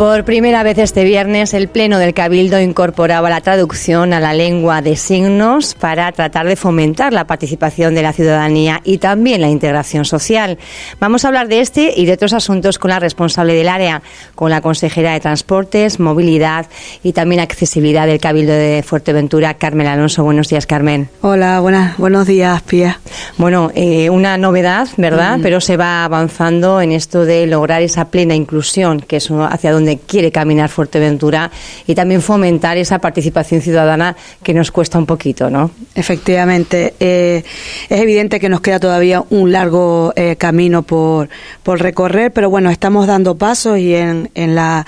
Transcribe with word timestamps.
Por 0.00 0.24
primera 0.24 0.62
vez 0.62 0.78
este 0.78 1.04
viernes, 1.04 1.52
el 1.52 1.68
Pleno 1.68 1.98
del 1.98 2.14
Cabildo 2.14 2.58
incorporaba 2.58 3.28
la 3.28 3.42
traducción 3.42 4.14
a 4.14 4.18
la 4.18 4.32
lengua 4.32 4.80
de 4.80 4.96
signos 4.96 5.74
para 5.74 6.10
tratar 6.12 6.46
de 6.46 6.56
fomentar 6.56 7.12
la 7.12 7.26
participación 7.26 7.94
de 7.94 8.00
la 8.00 8.14
ciudadanía 8.14 8.80
y 8.82 8.96
también 8.96 9.42
la 9.42 9.50
integración 9.50 10.06
social. 10.06 10.56
Vamos 11.00 11.22
a 11.22 11.28
hablar 11.28 11.48
de 11.48 11.60
este 11.60 11.92
y 11.94 12.06
de 12.06 12.14
otros 12.14 12.32
asuntos 12.32 12.78
con 12.78 12.88
la 12.88 12.98
responsable 12.98 13.52
del 13.52 13.68
área, 13.68 14.00
con 14.34 14.48
la 14.48 14.62
consejera 14.62 15.12
de 15.12 15.20
Transportes, 15.20 16.00
Movilidad 16.00 16.64
y 17.02 17.12
también 17.12 17.42
Accesibilidad 17.42 18.06
del 18.06 18.20
Cabildo 18.20 18.54
de 18.54 18.82
Fuerteventura, 18.82 19.52
Carmen 19.52 19.86
Alonso. 19.86 20.24
Buenos 20.24 20.48
días, 20.48 20.64
Carmen. 20.64 21.10
Hola, 21.20 21.60
buenas, 21.60 21.98
buenos 21.98 22.26
días, 22.26 22.62
Pía. 22.62 23.00
Bueno, 23.36 23.70
eh, 23.74 24.08
una 24.08 24.38
novedad, 24.38 24.88
¿verdad? 24.96 25.36
Mm. 25.36 25.42
Pero 25.42 25.60
se 25.60 25.76
va 25.76 26.06
avanzando 26.06 26.80
en 26.80 26.92
esto 26.92 27.26
de 27.26 27.46
lograr 27.46 27.82
esa 27.82 28.06
plena 28.06 28.34
inclusión, 28.34 29.00
que 29.00 29.16
es 29.16 29.30
hacia 29.30 29.72
donde 29.72 29.89
quiere 29.98 30.30
caminar 30.30 30.68
Fuerteventura 30.68 31.50
y 31.86 31.94
también 31.94 32.22
fomentar 32.22 32.78
esa 32.78 32.98
participación 32.98 33.60
ciudadana 33.60 34.16
que 34.42 34.54
nos 34.54 34.70
cuesta 34.70 34.98
un 34.98 35.06
poquito, 35.06 35.50
¿no? 35.50 35.70
Efectivamente, 35.94 36.94
eh, 37.00 37.44
es 37.88 38.00
evidente 38.00 38.40
que 38.40 38.48
nos 38.48 38.60
queda 38.60 38.80
todavía 38.80 39.22
un 39.30 39.52
largo 39.52 40.12
eh, 40.16 40.36
camino 40.36 40.82
por, 40.82 41.28
por 41.62 41.80
recorrer, 41.80 42.32
pero 42.32 42.50
bueno, 42.50 42.70
estamos 42.70 43.06
dando 43.06 43.36
pasos 43.36 43.78
y 43.78 43.94
en, 43.94 44.30
en 44.34 44.54
la 44.54 44.86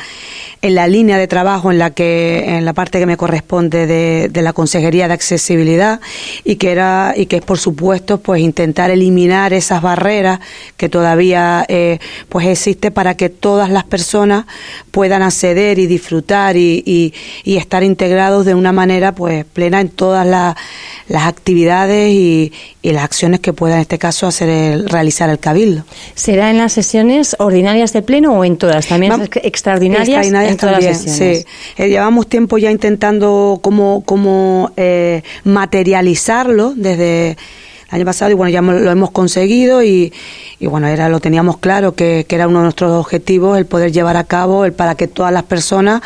en 0.63 0.77
la 0.77 0.87
línea 0.87 1.19
de 1.19 1.27
trabajo 1.27 1.73
en 1.73 1.79
la 1.79 1.91
que 1.91 2.57
en 2.57 2.65
la 2.65 2.73
parte 2.73 3.01
que 3.01 3.07
me 3.07 3.17
corresponde 3.17 3.87
de, 3.87 4.29
de, 4.29 4.43
la 4.43 4.53
consejería 4.53 5.09
de 5.09 5.15
accesibilidad 5.15 6.01
y 6.45 6.55
que 6.57 6.71
era 6.71 7.15
y 7.17 7.27
que 7.27 7.37
es 7.37 7.43
por 7.43 7.59
supuesto 7.59 8.19
pues 8.19 8.41
intentar 8.41 8.91
eliminar 8.91 9.53
esas 9.53 9.83
barreras 9.83 10.39
que 10.77 10.89
todavía 10.89 11.67
eh, 11.69 11.99
pues 12.29 12.47
existe 12.47 12.93
para 12.93 13.17
que 13.17 13.29
todas 13.29 13.71
las 13.71 13.83
personas 13.85 14.47
puedan 14.93 15.23
acceder 15.23 15.79
y 15.79 15.87
disfrutar 15.87 16.57
y, 16.57 17.13
y, 17.45 17.57
estar 17.57 17.83
integrados 17.83 18.45
de 18.45 18.55
una 18.55 18.73
manera 18.73 19.13
pues 19.13 19.45
plena 19.47 19.81
en 19.81 19.89
todas 19.89 20.27
las 20.27 21.27
actividades 21.27 22.13
y, 22.13 22.53
y, 22.83 22.93
las 22.93 23.03
acciones 23.03 23.41
que 23.41 23.53
pueda 23.53 23.77
en 23.77 23.81
este 23.81 23.99
caso 23.99 24.27
hacer 24.27 24.51
el, 24.51 24.89
realizar 24.89 25.31
el 25.31 25.39
cabildo. 25.39 25.85
¿Será 26.15 26.51
en 26.51 26.59
las 26.59 26.75
sesiones 26.75 27.35
ordinarias 27.39 27.93
de 27.95 28.03
pleno 28.03 28.39
o 28.39 28.45
en 28.45 28.59
todas? 28.59 28.87
También 28.87 29.29
extraordinarias, 29.43 30.27
en 30.27 30.57
todas 30.59 30.85
las 30.85 30.99
sesiones. 30.99 31.39
Sí. 31.39 31.83
Eh, 31.83 31.89
llevamos 31.89 32.29
tiempo 32.29 32.59
ya 32.59 32.71
intentando 32.71 33.61
cómo, 33.63 34.03
cómo 34.05 34.73
eh, 34.77 35.23
materializarlo 35.45 36.75
desde 36.77 37.39
año 37.93 38.07
pasado 38.07 38.31
y 38.31 38.35
bueno, 38.35 38.51
ya 38.51 38.63
lo 38.63 38.91
hemos 38.91 39.11
conseguido 39.11 39.83
y, 39.83 40.13
bueno, 40.61 40.89
era 40.89 41.11
lo 41.11 41.21
teníamos 41.21 41.59
claro 41.59 41.95
que, 41.95 42.27
era 42.29 42.49
uno 42.49 42.61
de 42.61 42.65
nuestros 42.65 42.93
objetivos 42.93 43.59
el 43.59 43.67
poder 43.67 43.93
llevar 43.93 44.17
a 44.17 44.25
cabo, 44.25 44.65
el 44.65 44.73
para 44.73 44.95
que 44.95 45.07
todas 45.07 45.33
las 45.33 45.43
personas 45.43 46.01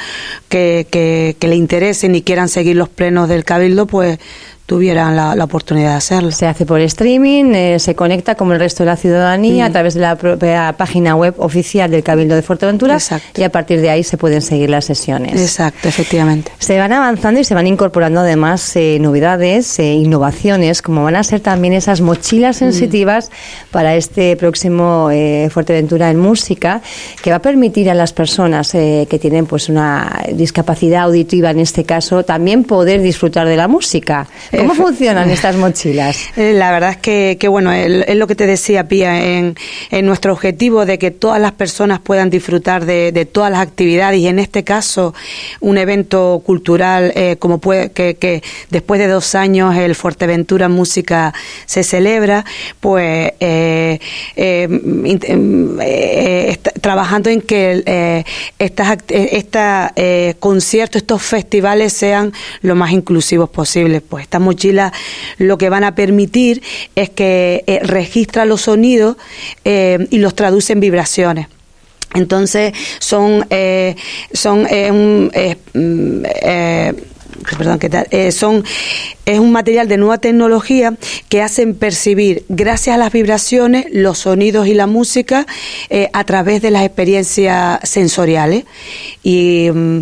que, 0.49 0.87
que 0.91 1.49
le 1.49 1.55
interesen 1.55 2.17
y 2.17 2.23
quieran 2.23 2.49
seguir 2.49 2.77
los 2.77 2.89
plenos 2.89 3.29
del 3.29 3.45
Cabildo, 3.45 3.87
pues 3.87 4.19
tuvieran 4.67 5.15
la, 5.15 5.45
oportunidad 5.45 5.91
de 5.91 5.97
hacerlo. 5.97 6.33
Se 6.33 6.47
hace 6.47 6.67
por 6.67 6.81
streaming, 6.81 7.55
eh, 7.55 7.79
se 7.79 7.95
conecta 7.95 8.35
como 8.35 8.53
el 8.53 8.59
resto 8.59 8.83
de 8.83 8.91
la 8.91 8.97
ciudadanía 8.97 9.67
a 9.67 9.71
través 9.71 9.95
de 9.95 10.01
la 10.01 10.17
propia 10.17 10.75
página 10.77 11.15
web 11.15 11.35
oficial 11.39 11.91
del 11.91 12.03
Cabildo 12.03 12.35
de 12.35 12.43
Fuerteventura 12.43 12.99
y 13.37 13.43
a 13.45 13.51
partir 13.51 13.81
de 13.81 13.91
ahí 13.91 14.03
se 14.03 14.19
pueden 14.19 14.43
seguir 14.43 14.69
las 14.69 14.85
sesiones. 14.85 15.41
Exacto, 15.41 15.89
efectivamente. 15.89 16.51
Se 16.59 16.79
van 16.79 16.93
avanzando 16.93 17.41
y 17.41 17.45
se 17.45 17.55
van 17.55 17.69
incorporando 17.69 18.21
además 18.21 18.75
eh, 18.75 18.99
novedades, 19.01 19.79
eh, 19.79 19.95
innovaciones, 19.95 20.83
como 20.83 21.05
van 21.05 21.15
a 21.15 21.23
ser 21.23 21.41
también 21.41 21.73
esas 21.73 22.01
mochilas 22.01 22.57
sensitivas 22.57 23.31
para 23.71 23.95
este 23.95 24.37
próximo 24.37 25.11
Fuerteventura 25.51 26.11
en 26.11 26.19
música, 26.19 26.83
que 27.23 27.31
va 27.31 27.37
a 27.37 27.43
permitir 27.43 27.89
a 27.89 27.95
las 27.95 28.13
personas 28.13 28.73
que 28.73 29.19
tienen 29.21 29.47
pues 29.47 29.69
una 29.69 30.25
discapacidad 30.33 31.05
auditiva 31.05 31.51
en 31.51 31.61
este 31.61 31.85
caso 31.85 32.25
también 32.25 32.65
poder 32.65 33.01
disfrutar 33.01 33.47
de 33.47 33.57
la 33.57 33.69
música. 33.69 34.27
¿Cómo 34.57 34.75
funcionan 34.75 35.31
estas 35.31 35.57
mochilas? 35.57 36.19
Eh, 36.37 36.53
la 36.53 36.71
verdad 36.71 36.91
es 36.91 36.97
que, 36.99 37.37
que 37.41 37.49
bueno, 37.49 37.73
es 37.73 38.15
lo 38.17 38.27
que 38.27 38.35
te 38.35 38.47
decía, 38.47 38.89
Pía, 38.89 39.39
en, 39.39 39.57
en, 39.91 40.07
nuestro 40.07 40.33
objetivo 40.33 40.85
de 40.85 40.99
que 40.99 41.11
todas 41.11 41.41
las 41.41 41.53
personas 41.53 41.99
puedan 42.01 42.29
disfrutar 42.29 42.85
de, 42.85 43.11
de 43.11 43.25
todas 43.25 43.51
las 43.51 43.61
actividades 43.61 44.21
y 44.21 44.29
en 44.29 44.39
este 44.39 44.65
caso 44.65 45.15
un 45.61 45.79
evento 45.79 46.43
cultural 46.45 47.13
eh, 47.15 47.37
como 47.39 47.59
puede, 47.59 47.91
que, 47.91 48.17
que, 48.17 48.43
después 48.71 49.01
de 49.01 49.07
dos 49.07 49.35
años 49.35 49.77
el 49.77 49.95
Fuerteventura 49.95 50.69
Música 50.69 51.33
se 51.65 51.83
celebra, 51.83 52.45
pues 52.81 53.33
eh, 53.41 53.99
eh 54.37 54.69
trabajando 56.81 57.31
en 57.31 57.41
que 57.41 58.25
estas 58.59 58.99
esta, 59.09 59.93
conciertos, 60.39 61.03
estos 61.03 61.23
festivales 61.23 61.93
sean 61.93 62.33
lo 62.63 62.75
más 62.75 62.93
inclusivos 62.93 63.49
posibles. 63.49 64.03
Pues 64.07 64.23
estamos 64.23 64.46
mochilas 64.47 64.93
lo 65.39 65.59
que 65.59 65.69
van 65.69 65.85
a 65.85 65.95
permitir 65.95 66.63
es 66.95 67.11
que 67.11 67.65
eh, 67.67 67.81
registra 67.83 68.45
los 68.45 68.63
sonidos 68.63 69.17
eh, 69.65 70.07
y 70.11 70.19
los 70.19 70.35
traduce 70.35 70.73
en 70.73 70.81
vibraciones. 70.81 71.49
Entonces 72.15 72.73
son 73.01 73.45
eh, 73.51 73.97
son 74.33 74.61
un, 74.61 75.33
mm, 75.75 76.23
perdón, 77.59 77.79
¿qué 77.79 78.33
son, 78.33 78.65
es 79.27 79.39
un 79.39 79.53
material 79.53 79.89
de 79.89 79.99
nueva 79.99 80.19
tecnología 80.19 80.95
que 81.29 81.43
hacen 81.43 81.75
percibir, 81.75 82.45
gracias 82.49 82.95
a 82.95 82.99
las 82.99 83.13
vibraciones, 83.13 83.87
los 83.93 84.19
sonidos 84.19 84.67
y 84.69 84.75
la 84.75 84.87
música 84.87 85.47
a 86.13 86.25
través 86.25 86.63
de 86.63 86.71
las 86.71 86.85
experiencias 86.85 87.81
sensoriales. 87.83 88.65
Y 89.23 89.69
mm, 89.73 90.01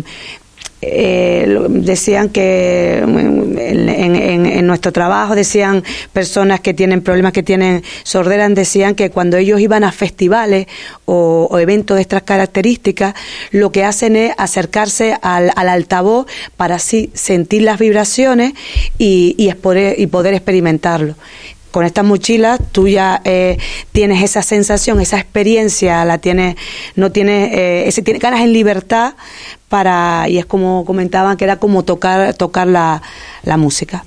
eh, 0.87 1.57
decían 1.69 2.29
que 2.29 2.99
en, 2.99 4.67
nuestro 4.67 4.91
trabajo 4.91 5.35
decían 5.35 5.83
personas 6.13 6.59
que 6.59 6.73
tienen 6.73 7.01
problemas 7.01 7.33
que 7.33 7.43
tienen 7.43 7.83
sordera 8.03 8.47
decían 8.49 8.95
que 8.95 9.09
cuando 9.09 9.37
ellos 9.37 9.59
iban 9.59 9.83
a 9.83 9.91
festivales 9.91 10.67
o, 11.05 11.57
eventos 11.59 11.95
de 11.95 12.01
estas 12.01 12.23
características 12.23 13.15
lo 13.51 13.71
que 13.71 13.83
hacen 13.83 14.15
es 14.15 14.33
acercarse 14.37 15.17
al, 15.21 15.51
altavoz 15.55 16.27
para 16.57 16.75
así 16.75 17.09
sentir 17.13 17.63
las 17.63 17.79
vibraciones 17.79 18.53
y, 18.97 19.35
y, 19.37 19.49
y 19.49 20.07
poder 20.07 20.33
experimentarlo. 20.33 21.15
Con 21.75 21.83
estas 21.83 22.05
mochilas 22.05 22.61
tú 22.71 22.87
ya 22.87 23.21
eh, 23.25 23.57
tienes 23.91 24.23
esa 24.23 24.41
sensación, 24.41 25.01
esa 25.01 25.19
experiencia, 25.19 26.05
la 26.05 26.19
tienes, 26.19 26.55
no 26.95 27.11
tienes, 27.11 27.51
eh, 27.51 27.83
ese, 27.87 28.01
tienes 28.01 28.23
ganas 28.23 28.39
en 28.39 28.53
libertad 28.53 29.15
para, 29.69 30.29
y 30.29 30.37
es 30.37 30.45
como 30.45 30.85
comentaban, 30.85 31.37
que 31.37 31.43
era 31.43 31.57
como 31.57 31.83
tocar, 31.83 32.33
tocar 32.35 32.67
la, 32.67 33.01
la 33.43 33.57
música. 33.57 34.05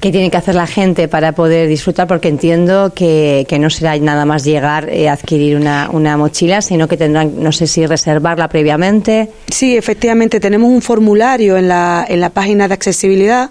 ¿Qué 0.00 0.10
tiene 0.10 0.30
que 0.30 0.36
hacer 0.36 0.54
la 0.54 0.66
gente 0.66 1.08
para 1.08 1.32
poder 1.32 1.68
disfrutar? 1.68 2.06
Porque 2.06 2.28
entiendo 2.28 2.92
que, 2.94 3.44
que 3.48 3.58
no 3.58 3.68
será 3.68 3.96
nada 3.98 4.24
más 4.24 4.44
llegar 4.44 4.88
eh, 4.88 5.08
adquirir 5.08 5.56
una, 5.56 5.90
una 5.92 6.16
mochila, 6.16 6.62
sino 6.62 6.88
que 6.88 6.96
tendrán, 6.96 7.42
no 7.42 7.52
sé 7.52 7.66
si 7.66 7.86
reservarla 7.86 8.48
previamente. 8.48 9.30
Sí, 9.48 9.76
efectivamente, 9.76 10.40
tenemos 10.40 10.70
un 10.70 10.80
formulario 10.80 11.56
en 11.56 11.68
la, 11.68 12.04
en 12.08 12.20
la 12.20 12.30
página 12.30 12.66
de 12.66 12.74
accesibilidad 12.74 13.50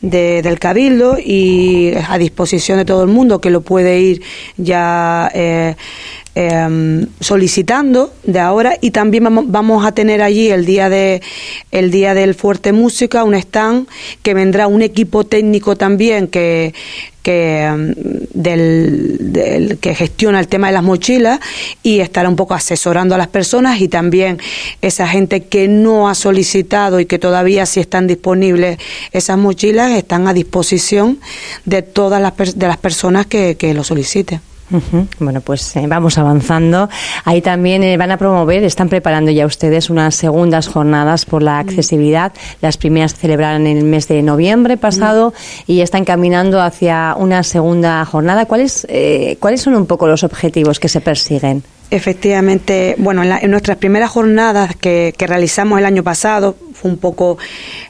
de, 0.00 0.40
del 0.42 0.58
Cabildo 0.58 1.18
y 1.18 1.92
a 2.08 2.16
disposición 2.16 2.78
de 2.78 2.84
todo 2.84 3.02
el 3.02 3.08
mundo 3.08 3.40
que 3.40 3.50
lo 3.50 3.62
puede 3.62 3.98
ir 4.00 4.22
ya. 4.56 5.30
Eh, 5.34 5.74
Em, 6.36 7.08
solicitando 7.18 8.12
de 8.22 8.38
ahora 8.38 8.78
y 8.80 8.92
también 8.92 9.24
vamos, 9.50 9.84
a 9.84 9.90
tener 9.90 10.22
allí 10.22 10.48
el 10.48 10.64
día 10.64 10.88
de 10.88 11.22
el 11.72 11.90
día 11.90 12.14
del 12.14 12.36
fuerte 12.36 12.72
música 12.72 13.24
un 13.24 13.34
stand 13.34 13.88
que 14.22 14.32
vendrá 14.32 14.68
un 14.68 14.80
equipo 14.80 15.24
técnico 15.24 15.74
también 15.74 16.28
que 16.28 16.72
que 17.24 17.64
em, 17.64 17.94
del, 18.32 19.78
que 19.80 19.92
gestiona 19.96 20.38
el 20.38 20.46
tema 20.46 20.68
de 20.68 20.74
las 20.74 20.84
mochilas 20.84 21.40
y 21.82 21.98
estará 21.98 22.28
un 22.28 22.36
poco 22.36 22.54
asesorando 22.54 23.16
a 23.16 23.18
las 23.18 23.28
personas 23.28 23.80
y 23.80 23.88
también 23.88 24.38
esa 24.82 25.08
gente 25.08 25.42
que 25.46 25.66
no 25.66 26.08
ha 26.08 26.14
solicitado 26.14 27.00
y 27.00 27.06
que 27.06 27.18
todavía 27.18 27.66
si 27.66 27.80
están 27.80 28.06
disponibles 28.06 28.78
esas 29.10 29.36
mochilas 29.36 29.90
están 29.90 30.28
a 30.28 30.32
disposición 30.32 31.18
de 31.64 31.82
todas 31.82 32.22
las 32.22 32.56
de 32.56 32.68
las 32.68 32.76
personas 32.76 33.26
que, 33.26 33.56
que 33.56 33.74
lo 33.74 33.82
soliciten. 33.82 34.40
Bueno, 35.18 35.40
pues 35.40 35.74
eh, 35.76 35.86
vamos 35.86 36.18
avanzando. 36.18 36.88
Ahí 37.24 37.40
también 37.40 37.82
eh, 37.82 37.96
van 37.96 38.12
a 38.12 38.16
promover, 38.16 38.62
están 38.62 38.88
preparando 38.88 39.30
ya 39.30 39.46
ustedes 39.46 39.90
unas 39.90 40.14
segundas 40.14 40.68
jornadas 40.68 41.24
por 41.24 41.42
la 41.42 41.58
accesibilidad. 41.58 42.32
Las 42.60 42.76
primeras 42.76 43.12
se 43.12 43.18
celebrarán 43.18 43.66
en 43.66 43.78
el 43.78 43.84
mes 43.84 44.06
de 44.08 44.22
noviembre 44.22 44.76
pasado 44.76 45.34
y 45.66 45.80
están 45.80 46.04
caminando 46.04 46.60
hacia 46.60 47.14
una 47.18 47.42
segunda 47.42 48.04
jornada. 48.04 48.46
¿Cuáles, 48.46 48.86
eh, 48.88 49.36
¿Cuáles 49.40 49.62
son 49.62 49.74
un 49.74 49.86
poco 49.86 50.06
los 50.06 50.22
objetivos 50.22 50.78
que 50.78 50.88
se 50.88 51.00
persiguen? 51.00 51.62
Efectivamente, 51.92 52.94
bueno, 52.98 53.24
en, 53.24 53.50
nuestras 53.50 53.76
primeras 53.76 54.10
jornadas 54.10 54.76
que, 54.76 55.12
realizamos 55.18 55.76
el 55.80 55.84
año 55.84 56.04
pasado 56.04 56.54
fue 56.72 56.88
un 56.88 56.98
poco, 56.98 57.36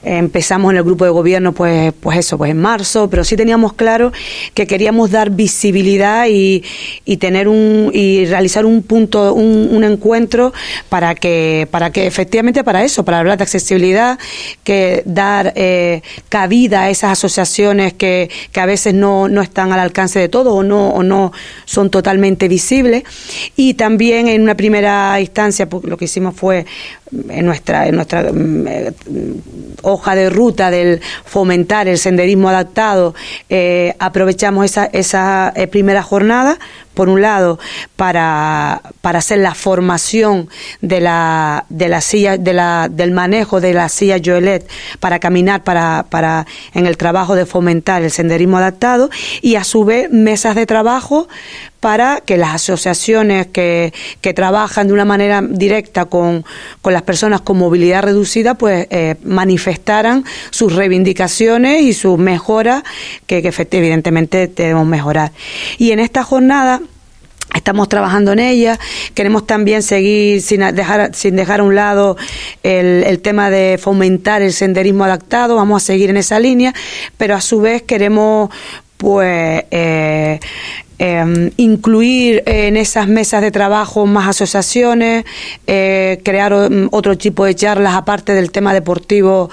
empezamos 0.03 0.73
en 0.73 0.79
el 0.79 0.83
grupo 0.83 1.05
de 1.05 1.11
gobierno, 1.11 1.53
pues, 1.53 1.93
pues 2.01 2.19
eso, 2.19 2.39
pues 2.39 2.51
en 2.51 2.59
marzo, 2.59 3.11
pero 3.11 3.25
sí 3.25 3.37
teníamos 3.37 3.75
claro 3.75 4.11
que 4.55 4.67
queríamos 4.67 5.11
dar 5.11 5.31
visibilidad 5.31 6.27
y, 6.29 6.65
y 7.05 7.19
tener 7.19 7.47
un, 7.47 7.91
y 7.93 8.25
realizar 8.25 8.65
un 8.65 8.83
punto, 8.83 9.35
un, 9.35 9.69
un 9.71 9.85
encuentro 9.85 10.55
para 10.89 11.15
que, 11.15 11.69
para 11.71 11.93
que 11.93 12.07
efectivamente 12.07 12.65
para 12.65 12.83
eso, 12.83 13.05
para 13.05 13.19
hablar 13.19 13.37
de 13.37 13.45
accesibilidad, 13.45 14.19
que 14.65 15.03
dar 15.05 15.53
eh, 15.57 16.01
cabida 16.31 16.85
a 16.85 16.91
esas 16.91 17.13
asociaciones 17.13 17.93
que, 17.93 18.31
que 18.51 18.61
a 18.61 18.67
veces 18.67 18.95
no, 18.95 19.29
no 19.29 19.43
están 19.43 19.73
al 19.73 19.81
alcance 19.81 20.19
de 20.19 20.31
todos 20.31 20.55
o 20.55 20.63
no, 20.63 20.89
o 20.89 21.03
no 21.03 21.33
son 21.67 21.91
totalmente 21.91 22.49
visibles. 22.49 23.05
Y 23.57 23.75
también 23.75 23.90
en 24.29 24.43
una 24.43 24.55
primera 24.55 25.21
instancia, 25.21 25.69
lo 25.83 25.97
que 25.97 26.05
hicimos 26.05 26.35
fue 26.35 26.67
en 27.13 27.45
nuestra, 27.45 27.87
en 27.87 27.97
nuestra 27.97 28.33
mm, 28.33 28.67
eh, 28.67 28.93
hoja 29.83 30.15
de 30.15 30.31
ruta 30.31 30.71
del 30.71 31.01
fomentar 31.25 31.89
el 31.89 31.99
senderismo 31.99 32.49
adaptado, 32.49 33.15
eh, 33.49 33.95
aprovechamos 33.99 34.65
esa, 34.65 34.87
esa 34.87 35.53
eh, 35.57 35.67
primera 35.67 36.03
jornada, 36.03 36.59
por 36.95 37.09
un 37.09 37.23
lado, 37.23 37.59
para, 37.97 38.83
para 39.01 39.21
hacer 39.21 39.39
la 39.39 39.55
formación 39.55 40.49
de 40.81 41.01
la, 41.01 41.65
de 41.69 41.89
la 41.89 42.01
silla, 42.01 42.37
de 42.37 42.53
la, 42.53 42.89
del 42.91 43.13
manejo 43.13 43.61
de 43.61 43.73
la 43.73 43.89
silla 43.89 44.19
Joelet 44.23 44.69
para 44.99 45.19
caminar 45.19 45.65
para, 45.65 46.07
para, 46.11 46.47
en 46.75 46.87
el 46.87 46.97
trabajo 46.97 47.37
de 47.37 47.47
fomentar 47.47 48.03
el 48.03 48.11
senderismo 48.11 48.59
adaptado 48.59 49.09
y 49.41 49.55
a 49.55 49.65
su 49.65 49.85
vez 49.85 50.11
mesas 50.11 50.57
de 50.57 50.67
trabajo 50.67 51.29
para 51.81 52.21
que 52.21 52.37
las 52.37 52.55
asociaciones 52.55 53.47
que, 53.47 53.95
que 54.21 54.35
trabajan 54.35 54.87
de 54.87 54.93
una 54.93 55.07
manera 55.07 55.43
directa 55.43 56.05
con, 56.05 56.45
con 56.83 56.93
las 56.93 57.00
personas 57.03 57.41
con 57.41 57.59
movilidad 57.59 58.03
reducida, 58.03 58.55
pues 58.55 58.87
eh, 58.91 59.17
manifestaran 59.25 60.25
sus 60.51 60.75
reivindicaciones 60.75 61.83
y 61.83 61.93
sus 61.93 62.19
mejoras 62.19 62.83
que, 63.27 63.43
que 63.43 63.53
evidentemente 63.71 64.47
debemos 64.49 64.87
mejorar. 64.87 65.33
Y 65.79 65.93
en 65.93 66.01
esta 66.01 66.23
jornada 66.23 66.81
Estamos 67.55 67.89
trabajando 67.89 68.33
en 68.33 68.39
ella. 68.39 68.79
Queremos 69.15 69.47
también 69.47 69.83
seguir 69.83 70.41
sin 70.41 70.61
dejar, 70.75 71.15
sin 71.15 71.35
dejar 71.35 71.61
a 71.61 71.65
un 71.65 71.75
lado 71.75 72.17
el, 72.63 73.03
el, 73.05 73.21
tema 73.21 73.51
de 73.51 73.77
fomentar 73.77 74.41
el 74.41 74.53
senderismo 74.53 75.05
adaptado. 75.05 75.57
Vamos 75.57 75.83
a 75.83 75.87
seguir 75.87 76.11
en 76.11 76.17
esa 76.17 76.39
línea, 76.39 76.73
pero 77.17 77.35
a 77.35 77.41
su 77.41 77.61
vez 77.61 77.83
queremos, 77.83 78.51
pues, 78.97 79.65
eh, 79.73 80.39
eh, 81.03 81.51
incluir 81.57 82.43
en 82.45 82.77
esas 82.77 83.09
mesas 83.09 83.41
de 83.41 83.51
trabajo 83.51 84.05
más 84.05 84.29
asociaciones, 84.29 85.25
eh, 85.67 86.21
crear 86.23 86.53
otro 86.91 87.17
tipo 87.17 87.47
de 87.47 87.55
charlas 87.55 87.95
aparte 87.95 88.35
del 88.35 88.53
tema 88.53 88.75
deportivo 88.75 89.49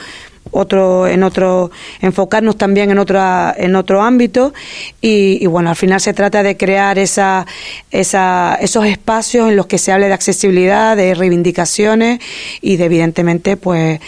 otro 0.51 1.07
en 1.07 1.23
otro 1.23 1.71
enfocarnos 2.01 2.57
también 2.57 2.91
en 2.91 2.99
otra 2.99 3.55
en 3.57 3.77
otro 3.77 4.01
ámbito. 4.01 4.53
Y, 4.99 5.41
y, 5.41 5.45
bueno 5.45 5.69
al 5.69 5.77
final 5.77 6.01
se 6.01 6.13
trata 6.13 6.44
de 6.44 6.57
crear 6.57 6.99
esa, 6.99 7.45
esa 7.91 8.57
esos 8.59 8.85
espacios 8.85 9.47
en 9.47 9.55
los 9.55 9.67
que 9.67 9.77
se 9.77 9.93
hable 9.93 10.07
de 10.07 10.13
accesibilidad 10.13 10.97
de 10.97 11.15
reivindicaciones 11.15 12.19
y 12.61 12.75
de 12.75 12.85
evidentemente 12.85 13.55
pues 13.55 14.01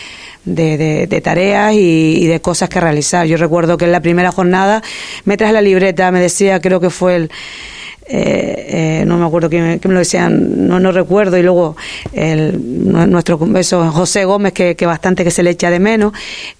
de, 0.45 1.07
de, 1.07 1.21
tareas 1.21 1.73
y, 1.73 2.25
de 2.27 2.39
cosas 2.41 2.69
que 2.69 2.79
realizar. 2.79 3.25
Yo 3.25 3.37
recuerdo 3.37 3.77
que 3.77 3.85
en 3.85 3.91
la 3.91 4.01
primera 4.01 4.31
jornada 4.31 4.81
me 5.25 5.37
traje 5.37 5.53
la 5.53 5.61
libreta, 5.61 6.11
me 6.11 6.19
decía, 6.19 6.59
creo 6.59 6.79
que 6.79 6.89
fue 6.89 7.15
el... 7.15 7.31
Eh, 8.11 9.01
eh, 9.01 9.03
no 9.05 9.19
me 9.19 9.25
acuerdo 9.27 9.51
quién, 9.51 9.79
me 9.83 9.93
lo 9.93 9.99
decían, 9.99 10.67
no, 10.67 10.79
no 10.79 10.91
recuerdo, 10.91 11.37
y 11.37 11.43
luego 11.43 11.77
el, 12.11 12.57
nuestro 12.91 13.39
eso, 13.55 13.91
José 13.91 14.25
Gómez, 14.25 14.51
que, 14.53 14.75
que, 14.75 14.87
bastante 14.87 15.23
que 15.23 15.29
se 15.29 15.43
le 15.43 15.51
echa 15.51 15.69
de 15.69 15.79
menos, 15.79 16.13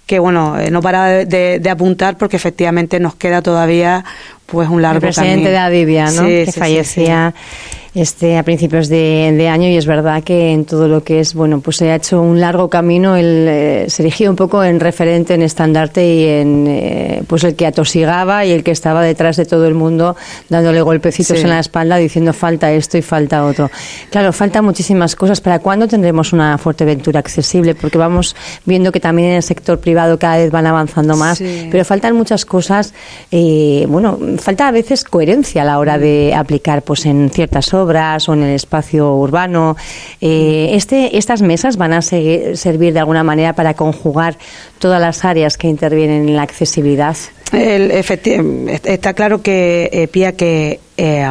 que 0.06 0.20
bueno, 0.20 0.60
eh, 0.60 0.70
no 0.70 0.80
paraba 0.80 1.08
de, 1.08 1.58
de, 1.58 1.70
apuntar 1.70 2.16
porque 2.16 2.36
efectivamente 2.36 3.00
nos 3.00 3.16
queda 3.16 3.42
todavía 3.42 4.04
pues 4.46 4.68
un 4.68 4.80
largo 4.80 4.98
el 4.98 5.02
presidente 5.02 5.34
camino. 5.34 5.50
de 5.50 5.58
Adivia, 5.58 6.04
¿no? 6.04 6.22
Sí, 6.22 6.44
que 6.44 6.52
sí, 6.52 6.60
fallecía. 6.60 7.34
Sí, 7.36 7.79
este 7.94 8.38
a 8.38 8.44
principios 8.44 8.88
de, 8.88 9.34
de, 9.36 9.48
año 9.48 9.68
y 9.68 9.76
es 9.76 9.84
verdad 9.86 10.22
que 10.22 10.52
en 10.52 10.64
todo 10.64 10.86
lo 10.86 11.02
que 11.02 11.18
es 11.18 11.34
bueno 11.34 11.60
pues 11.60 11.78
se 11.78 11.90
ha 11.90 11.96
hecho 11.96 12.22
un 12.22 12.40
largo 12.40 12.70
camino 12.70 13.16
él 13.16 13.46
eh, 13.48 13.84
se 13.88 14.02
erigió 14.02 14.30
un 14.30 14.36
poco 14.36 14.62
en 14.62 14.78
referente 14.78 15.34
en 15.34 15.42
estandarte 15.42 16.06
y 16.06 16.24
en 16.24 16.66
eh, 16.68 17.22
pues 17.26 17.42
el 17.42 17.56
que 17.56 17.66
atosigaba 17.66 18.44
y 18.44 18.52
el 18.52 18.62
que 18.62 18.70
estaba 18.70 19.02
detrás 19.02 19.36
de 19.36 19.44
todo 19.44 19.66
el 19.66 19.74
mundo 19.74 20.14
dándole 20.48 20.82
golpecitos 20.82 21.38
sí. 21.38 21.42
en 21.42 21.50
la 21.50 21.58
espalda 21.58 21.96
diciendo 21.96 22.32
falta 22.32 22.70
esto 22.70 22.96
y 22.96 23.02
falta 23.02 23.44
otro 23.44 23.70
claro 24.10 24.32
falta 24.32 24.62
muchísimas 24.62 25.16
cosas 25.16 25.40
para 25.40 25.58
cuándo 25.58 25.88
tendremos 25.88 26.32
una 26.32 26.58
Fuerteventura 26.58 27.18
accesible 27.18 27.74
porque 27.74 27.98
vamos 27.98 28.36
viendo 28.66 28.92
que 28.92 29.00
también 29.00 29.30
en 29.30 29.36
el 29.36 29.42
sector 29.42 29.80
privado 29.80 30.16
cada 30.16 30.36
vez 30.36 30.50
van 30.50 30.66
avanzando 30.66 31.16
más 31.16 31.38
Sí. 31.40 31.68
pero 31.70 31.84
faltan 31.84 32.14
muchas 32.14 32.44
cosas 32.44 32.92
eh, 33.30 33.86
bueno 33.88 34.18
falta 34.38 34.68
a 34.68 34.70
veces 34.72 35.04
coherencia 35.04 35.62
a 35.62 35.64
la 35.64 35.78
hora 35.78 35.96
de 35.96 36.34
aplicar 36.34 36.82
pues 36.82 37.06
en 37.06 37.30
ciertas 37.30 37.72
obras 37.82 38.28
o 38.28 38.34
en 38.34 38.42
el 38.42 38.54
espacio 38.54 39.14
urbano. 39.14 39.76
Eh, 40.20 40.70
este, 40.72 41.16
estas 41.16 41.42
mesas 41.42 41.76
van 41.76 41.92
a 41.92 42.02
seguir, 42.02 42.56
servir 42.56 42.92
de 42.92 43.00
alguna 43.00 43.22
manera 43.22 43.52
para 43.54 43.74
conjugar 43.74 44.38
todas 44.78 45.00
las 45.00 45.24
áreas 45.24 45.56
que 45.56 45.68
intervienen 45.68 46.28
en 46.28 46.36
la 46.36 46.42
accesibilidad. 46.42 47.16
El, 47.52 47.90
está 47.90 49.12
claro 49.14 49.42
que, 49.42 49.90
eh, 49.92 50.32
que 50.34 50.80
eh, 50.96 51.26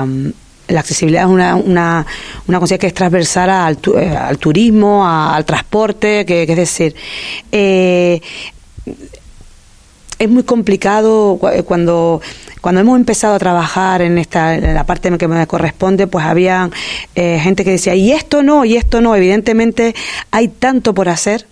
la 0.69 0.80
accesibilidad 0.80 1.24
es 1.24 1.30
una, 1.30 1.56
una, 1.56 2.06
una 2.48 2.60
cosa 2.60 2.78
que 2.78 2.88
es 2.88 2.94
transversal 2.94 3.50
al, 3.50 3.78
tu, 3.78 3.98
eh, 3.98 4.16
al 4.16 4.38
turismo, 4.38 5.07
al 5.07 5.45
transporte, 5.45 6.25
que, 6.25 6.45
que, 6.45 6.52
es 6.54 6.57
decir, 6.57 6.95
eh, 7.52 8.22
es 10.19 10.30
muy 10.30 10.44
complicado 10.44 11.39
cuando 11.66 12.21
cuando 12.62 12.81
hemos 12.81 12.98
empezado 12.98 13.36
a 13.36 13.39
trabajar 13.39 14.01
en 14.01 14.18
esta 14.18 14.54
en 14.56 14.74
la 14.74 14.86
parte 14.86 15.18
que 15.18 15.27
me 15.27 15.48
corresponde, 15.48 16.07
pues 16.07 16.25
había 16.25 16.69
eh, 17.16 17.39
gente 17.42 17.63
que 17.63 17.71
decía, 17.71 17.95
y 17.95 18.12
esto 18.12 18.44
no, 18.44 18.66
y 18.66 18.75
esto 18.75 19.01
no. 19.01 19.16
Evidentemente 19.16 19.95
hay 20.31 20.50
tanto 20.50 20.94
por 20.94 21.10
hacer 21.10 21.45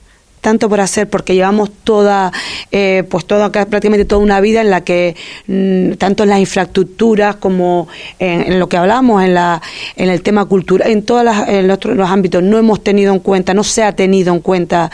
tanto 0.48 0.70
por 0.70 0.80
hacer 0.80 1.10
porque 1.10 1.36
llevamos 1.36 1.70
toda 1.84 2.32
eh, 2.72 3.04
pues 3.10 3.26
toda 3.26 3.52
prácticamente 3.52 4.06
toda 4.06 4.22
una 4.22 4.40
vida 4.40 4.62
en 4.62 4.70
la 4.70 4.80
que 4.80 5.14
mmm, 5.48 5.96
tanto 5.96 6.24
en 6.24 6.30
las 6.30 6.40
infraestructuras 6.40 7.36
como 7.36 7.90
en, 8.18 8.58
lo 8.58 8.70
que 8.70 8.78
hablamos 8.78 9.26
en 9.26 9.34
la 9.34 9.62
en 9.98 10.08
el 10.08 10.22
tema 10.22 10.46
cultural 10.46 10.90
en 10.90 11.04
todos 11.04 11.26
los, 11.26 11.84
los, 11.84 12.10
ámbitos. 12.10 12.42
No 12.44 12.58
hemos 12.58 12.82
tenido 12.82 13.14
en 13.14 13.20
cuenta 13.20 13.54
no 13.54 13.66
se 13.66 13.84
ha 13.84 13.92
tenido 13.92 14.34
en 14.34 14.40
cuenta 14.40 14.90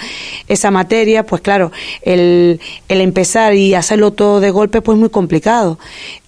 esa 0.47 0.71
materia 0.71 1.23
pues 1.23 1.43
claro 1.43 1.71
el, 2.01 2.59
el 2.89 3.01
empezar 3.01 3.53
y 3.53 3.75
hacerlo 3.75 4.09
todo 4.09 4.39
de 4.39 4.49
golpe 4.49 4.81
pues 4.81 4.97
muy 4.97 5.09
complicado. 5.09 5.77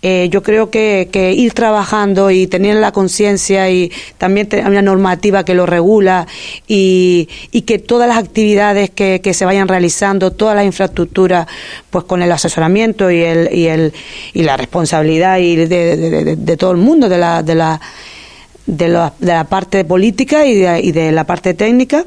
Eh, 0.08 0.30
yo 0.30 0.44
creo 0.44 0.70
que, 0.70 1.10
que, 1.12 1.34
ir 1.34 1.54
trabajando 1.54 2.30
y 2.30 2.46
tener 2.46 2.76
la 2.76 2.92
conciencia 2.92 3.72
y 3.72 3.92
también 4.20 4.48
tener 4.48 4.68
una 4.68 4.84
normativa 4.84 5.44
que 5.44 5.56
lo 5.56 5.66
regula 5.66 6.28
y, 6.68 7.28
y 7.50 7.64
que 7.64 7.80
todas 7.80 8.08
las 8.08 8.20
actividades 8.20 8.92
que, 8.92 9.15
que, 9.22 9.34
se 9.34 9.46
vayan 9.46 9.68
realizando, 9.68 10.32
todas 10.32 10.56
las 10.56 10.66
infraestructuras, 10.66 11.48
pues 11.90 12.06
con 12.06 12.22
el 12.22 12.32
asesoramiento 12.32 13.12
y, 13.12 13.22
el, 13.22 13.54
y, 13.54 13.68
el, 13.68 13.94
y 14.34 14.44
la 14.44 14.58
responsabilidad 14.58 15.38
y 15.40 15.56
de, 15.56 16.36
de, 16.36 16.58
todo 16.58 16.72
el 16.72 16.78
mundo, 16.78 17.10
de 17.10 17.18
la, 17.18 17.44
de 17.44 17.56
la, 17.56 17.82
de 18.66 18.88
la, 18.88 19.14
de 19.20 19.34
la 19.34 19.44
parte 19.46 19.86
política 19.86 20.46
y 20.46 20.56
de, 20.56 20.80
y 20.82 20.92
de 20.92 21.12
la 21.12 21.24
parte 21.26 21.54
técnica, 21.54 22.06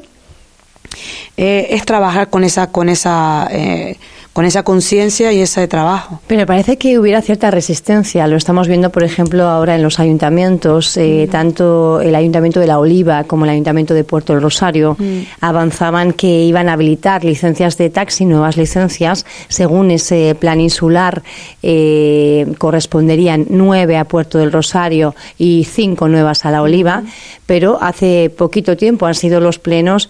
eh, 1.37 1.67
es 1.71 1.85
trabajar 1.85 2.29
con 2.29 2.43
esa, 2.43 2.71
con 2.71 2.89
esa 2.89 3.47
eh, 3.51 3.97
con 4.39 4.45
esa 4.45 4.63
conciencia 4.63 5.33
y 5.33 5.41
ese 5.41 5.67
trabajo. 5.67 6.21
Pero 6.25 6.45
parece 6.45 6.77
que 6.77 6.97
hubiera 6.97 7.21
cierta 7.21 7.51
resistencia. 7.51 8.25
Lo 8.25 8.37
estamos 8.37 8.69
viendo, 8.69 8.89
por 8.89 9.03
ejemplo, 9.03 9.43
ahora 9.43 9.75
en 9.75 9.83
los 9.83 9.99
ayuntamientos. 9.99 10.95
Eh, 10.95 11.25
mm. 11.27 11.29
Tanto 11.29 11.99
el 11.99 12.15
Ayuntamiento 12.15 12.61
de 12.61 12.67
La 12.67 12.79
Oliva 12.79 13.25
como 13.25 13.43
el 13.43 13.51
Ayuntamiento 13.51 13.93
de 13.93 14.05
Puerto 14.05 14.31
del 14.31 14.41
Rosario 14.41 14.95
mm. 14.97 15.19
avanzaban 15.41 16.13
que 16.13 16.45
iban 16.45 16.69
a 16.69 16.73
habilitar 16.73 17.25
licencias 17.25 17.75
de 17.75 17.89
taxi, 17.89 18.23
nuevas 18.23 18.55
licencias. 18.55 19.25
Según 19.49 19.91
ese 19.91 20.37
plan 20.39 20.61
insular, 20.61 21.21
eh, 21.61 22.47
corresponderían 22.59 23.45
nueve 23.49 23.97
a 23.97 24.05
Puerto 24.05 24.37
del 24.37 24.53
Rosario 24.53 25.15
y 25.37 25.65
cinco 25.65 26.07
nuevas 26.07 26.45
a 26.45 26.51
La 26.51 26.61
Oliva. 26.61 27.01
Mm. 27.01 27.07
Pero 27.45 27.77
hace 27.81 28.29
poquito 28.29 28.77
tiempo 28.77 29.05
han 29.05 29.15
sido 29.15 29.41
los 29.41 29.59
plenos 29.59 30.07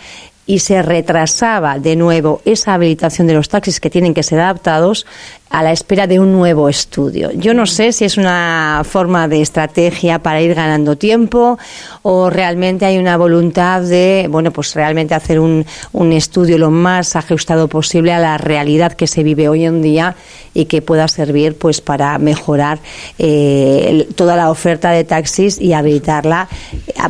y 0.49 0.57
se 0.57 0.81
retrasaba 0.81 1.77
de 1.77 1.95
nuevo 1.95 2.41
esa 2.43 2.73
habilitación 2.73 3.27
de 3.27 3.35
los 3.35 3.49
taxis 3.49 3.79
que 3.79 3.91
tienen 3.91 4.15
que 4.15 4.23
ser 4.23 4.39
adaptados 4.39 5.05
a 5.51 5.61
la 5.61 5.71
espera 5.71 6.07
de 6.07 6.19
un 6.19 6.31
nuevo 6.31 6.69
estudio. 6.69 7.31
Yo 7.33 7.53
no 7.53 7.67
sé 7.67 7.91
si 7.91 8.05
es 8.05 8.17
una 8.17 8.81
forma 8.83 9.27
de 9.27 9.43
estrategia 9.43 10.17
para 10.17 10.41
ir 10.41 10.55
ganando 10.55 10.95
tiempo 10.95 11.59
o 12.01 12.31
realmente 12.31 12.85
hay 12.85 12.97
una 12.97 13.15
voluntad 13.15 13.83
de, 13.83 14.25
bueno, 14.27 14.49
pues 14.49 14.73
realmente 14.73 15.13
hacer 15.13 15.39
un, 15.39 15.67
un 15.91 16.13
estudio 16.13 16.57
lo 16.57 16.71
más 16.71 17.15
ajustado 17.15 17.67
posible 17.67 18.11
a 18.11 18.17
la 18.17 18.39
realidad 18.39 18.93
que 18.93 19.05
se 19.05 19.21
vive 19.21 19.49
hoy 19.49 19.65
en 19.65 19.83
día 19.83 20.15
y 20.55 20.65
que 20.65 20.81
pueda 20.81 21.07
servir 21.07 21.59
pues 21.59 21.79
para 21.79 22.17
mejorar 22.17 22.79
eh, 23.19 24.07
toda 24.15 24.35
la 24.35 24.49
oferta 24.49 24.89
de 24.89 25.03
taxis 25.03 25.61
y 25.61 25.73
habilitarla 25.73 26.49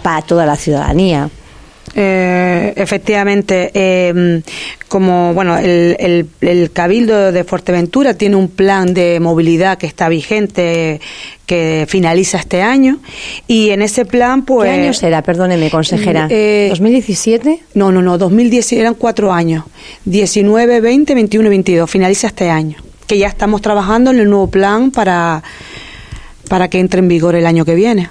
para 0.04 0.22
toda 0.24 0.46
la 0.46 0.58
ciudadanía. 0.58 1.30
Eh, 1.96 2.74
efectivamente, 2.76 3.72
eh, 3.74 4.42
como 4.88 5.34
bueno, 5.34 5.58
el, 5.58 6.28
el, 6.42 6.72
Cabildo 6.72 7.32
de 7.32 7.44
Fuerteventura 7.44 8.14
tiene 8.14 8.36
un 8.36 8.48
plan 8.48 8.94
de 8.94 9.20
movilidad 9.20 9.78
que 9.78 9.88
está 9.88 10.10
vigente, 10.10 11.02
que 11.46 11.86
finaliza 11.88 12.38
este 12.38 12.62
año, 12.62 13.00
y 13.48 13.72
en 13.72 13.82
ese 13.82 14.06
plan, 14.06 14.46
pues. 14.46 14.70
¿Qué 14.70 14.82
año 14.82 14.94
será? 14.94 15.22
Perdóneme, 15.22 15.70
consejera. 15.70 16.28
¿2017? 16.28 17.48
Eh, 17.48 17.60
no, 17.74 17.92
no, 17.92 18.02
no, 18.02 18.18
2010 18.18 18.74
eran 18.74 18.94
cuatro 18.94 19.32
años: 19.34 19.66
19, 20.06 20.82
20, 20.82 21.16
21 21.16 21.48
y 21.48 21.50
22. 21.50 21.90
Finaliza 21.90 22.28
este 22.28 22.50
año. 22.50 22.78
Que 23.08 23.18
ya 23.18 23.28
estamos 23.28 23.62
trabajando 23.62 24.12
en 24.12 24.20
el 24.20 24.30
nuevo 24.30 24.48
plan 24.48 24.92
para, 24.92 25.42
para 26.48 26.68
que 26.68 26.80
entre 26.80 27.00
en 27.00 27.08
vigor 27.08 27.36
el 27.36 27.48
año 27.48 27.66
que 27.66 27.74
viene. 27.74 28.10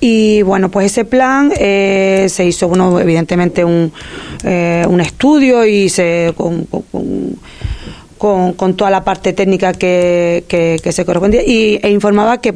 Y 0.00 0.42
bueno, 0.42 0.70
pues 0.70 0.86
ese 0.86 1.04
plan 1.04 1.52
eh, 1.58 2.26
se 2.28 2.44
hizo, 2.44 2.68
bueno, 2.68 3.00
evidentemente 3.00 3.64
un, 3.64 3.92
eh, 4.44 4.84
un 4.88 5.00
estudio 5.00 5.64
y 5.64 5.88
se 5.88 6.34
con, 6.36 6.64
con, 6.64 7.36
con, 8.56 8.74
toda 8.74 8.90
la 8.90 9.04
parte 9.04 9.32
técnica 9.32 9.72
que, 9.72 10.80
se 10.90 11.04
correspondía. 11.04 11.42
Y, 11.42 11.78
e 11.82 11.90
informaba 11.90 12.40
que, 12.40 12.52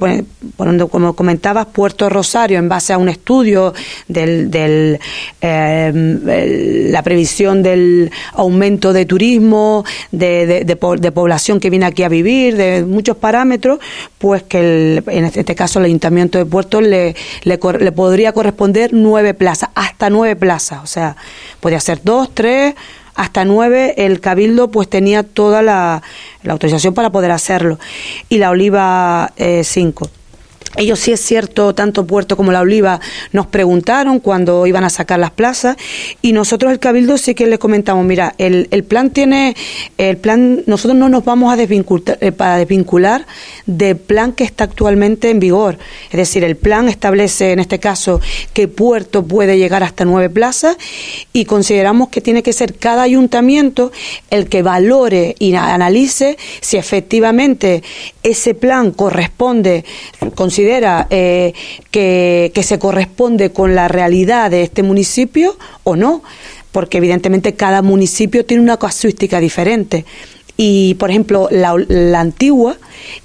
como 0.90 1.14
comentabas, 1.14 1.66
Puerto 1.66 2.08
Rosario, 2.08 2.58
en 2.58 2.68
base 2.68 2.92
a 2.92 2.98
un 2.98 3.08
estudio 3.08 3.72
del, 4.08 4.50
del 4.50 4.98
eh, 5.40 6.88
la 6.90 7.02
previsión 7.02 7.62
del 7.62 8.10
aumento 8.32 8.92
de 8.92 9.06
turismo, 9.06 9.84
de, 10.10 10.64
de, 10.64 10.76
población 11.12 11.60
que 11.60 11.70
viene 11.70 11.86
aquí 11.86 12.02
a 12.02 12.08
vivir, 12.08 12.56
de 12.56 12.84
muchos 12.84 13.16
parámetros, 13.16 13.78
pues 14.18 14.42
que 14.42 15.02
en 15.06 15.24
este 15.24 15.54
caso 15.54 15.78
el 15.78 15.84
Ayuntamiento 15.86 16.38
de 16.38 16.46
Puerto 16.46 16.80
le, 16.80 17.14
le, 17.44 17.58
le 17.78 17.92
podría 17.92 18.32
corresponder 18.32 18.90
nueve 18.92 19.34
plazas, 19.34 19.70
hasta 19.74 20.10
nueve 20.10 20.36
plazas, 20.36 20.80
o 20.82 20.86
sea, 20.86 21.16
podría 21.60 21.80
ser 21.80 22.00
dos, 22.02 22.30
tres 22.34 22.74
hasta 23.20 23.44
nueve 23.44 23.92
el 23.98 24.18
cabildo 24.20 24.70
pues 24.70 24.88
tenía 24.88 25.22
toda 25.22 25.60
la, 25.60 26.02
autorización 26.48 26.94
para 26.94 27.10
poder 27.10 27.32
hacerlo 27.32 27.78
y 28.30 28.38
la 28.38 28.48
oliva 28.48 29.32
eh, 29.36 29.62
cinco. 29.62 30.08
Ellos 30.76 31.00
sí 31.00 31.10
es 31.10 31.20
cierto, 31.20 31.74
tanto 31.74 32.06
Puerto 32.06 32.36
como 32.36 32.52
La 32.52 32.60
Oliva 32.60 33.00
nos 33.32 33.46
preguntaron 33.46 34.20
cuando 34.20 34.66
iban 34.68 34.84
a 34.84 34.90
sacar 34.90 35.18
las 35.18 35.32
plazas 35.32 35.76
y 36.22 36.32
nosotros 36.32 36.70
el 36.70 36.78
Cabildo 36.78 37.18
sí 37.18 37.34
que 37.34 37.48
les 37.48 37.58
comentamos, 37.58 38.04
mira, 38.04 38.34
el, 38.38 38.68
el 38.70 38.84
plan 38.84 39.10
tiene, 39.10 39.56
el 39.98 40.16
plan, 40.16 40.62
nosotros 40.66 40.96
no 40.96 41.08
nos 41.08 41.24
vamos 41.24 41.52
a 41.52 41.56
desvincular, 41.56 42.18
eh, 42.20 42.30
para 42.30 42.56
desvincular 42.56 43.26
del 43.66 43.96
plan 43.96 44.32
que 44.32 44.44
está 44.44 44.64
actualmente 44.64 45.30
en 45.30 45.40
vigor. 45.40 45.76
Es 46.10 46.16
decir, 46.16 46.44
el 46.44 46.56
plan 46.56 46.88
establece 46.88 47.50
en 47.50 47.58
este 47.58 47.80
caso 47.80 48.20
que 48.52 48.68
Puerto 48.68 49.24
puede 49.24 49.58
llegar 49.58 49.82
hasta 49.82 50.04
nueve 50.04 50.30
plazas 50.30 50.76
y 51.32 51.46
consideramos 51.46 52.10
que 52.10 52.20
tiene 52.20 52.44
que 52.44 52.52
ser 52.52 52.74
cada 52.74 53.02
ayuntamiento 53.02 53.90
el 54.30 54.48
que 54.48 54.62
valore 54.62 55.34
y 55.40 55.54
analice 55.54 56.38
si 56.60 56.76
efectivamente 56.76 57.82
ese 58.22 58.54
plan 58.54 58.92
corresponde, 58.92 59.84
considera 60.60 61.06
eh, 61.08 61.54
que, 61.90 62.52
que 62.54 62.62
se 62.62 62.78
corresponde 62.78 63.50
con 63.50 63.74
la 63.74 63.88
realidad 63.88 64.50
de 64.50 64.62
este 64.62 64.82
municipio 64.82 65.56
o 65.84 65.96
no, 65.96 66.22
porque 66.70 66.98
evidentemente 66.98 67.54
cada 67.54 67.80
municipio 67.80 68.44
tiene 68.44 68.62
una 68.62 68.76
casuística 68.76 69.40
diferente. 69.40 70.04
Y, 70.58 70.96
por 70.96 71.08
ejemplo, 71.08 71.48
la, 71.50 71.74
la, 71.88 72.20
antigua, 72.20 72.76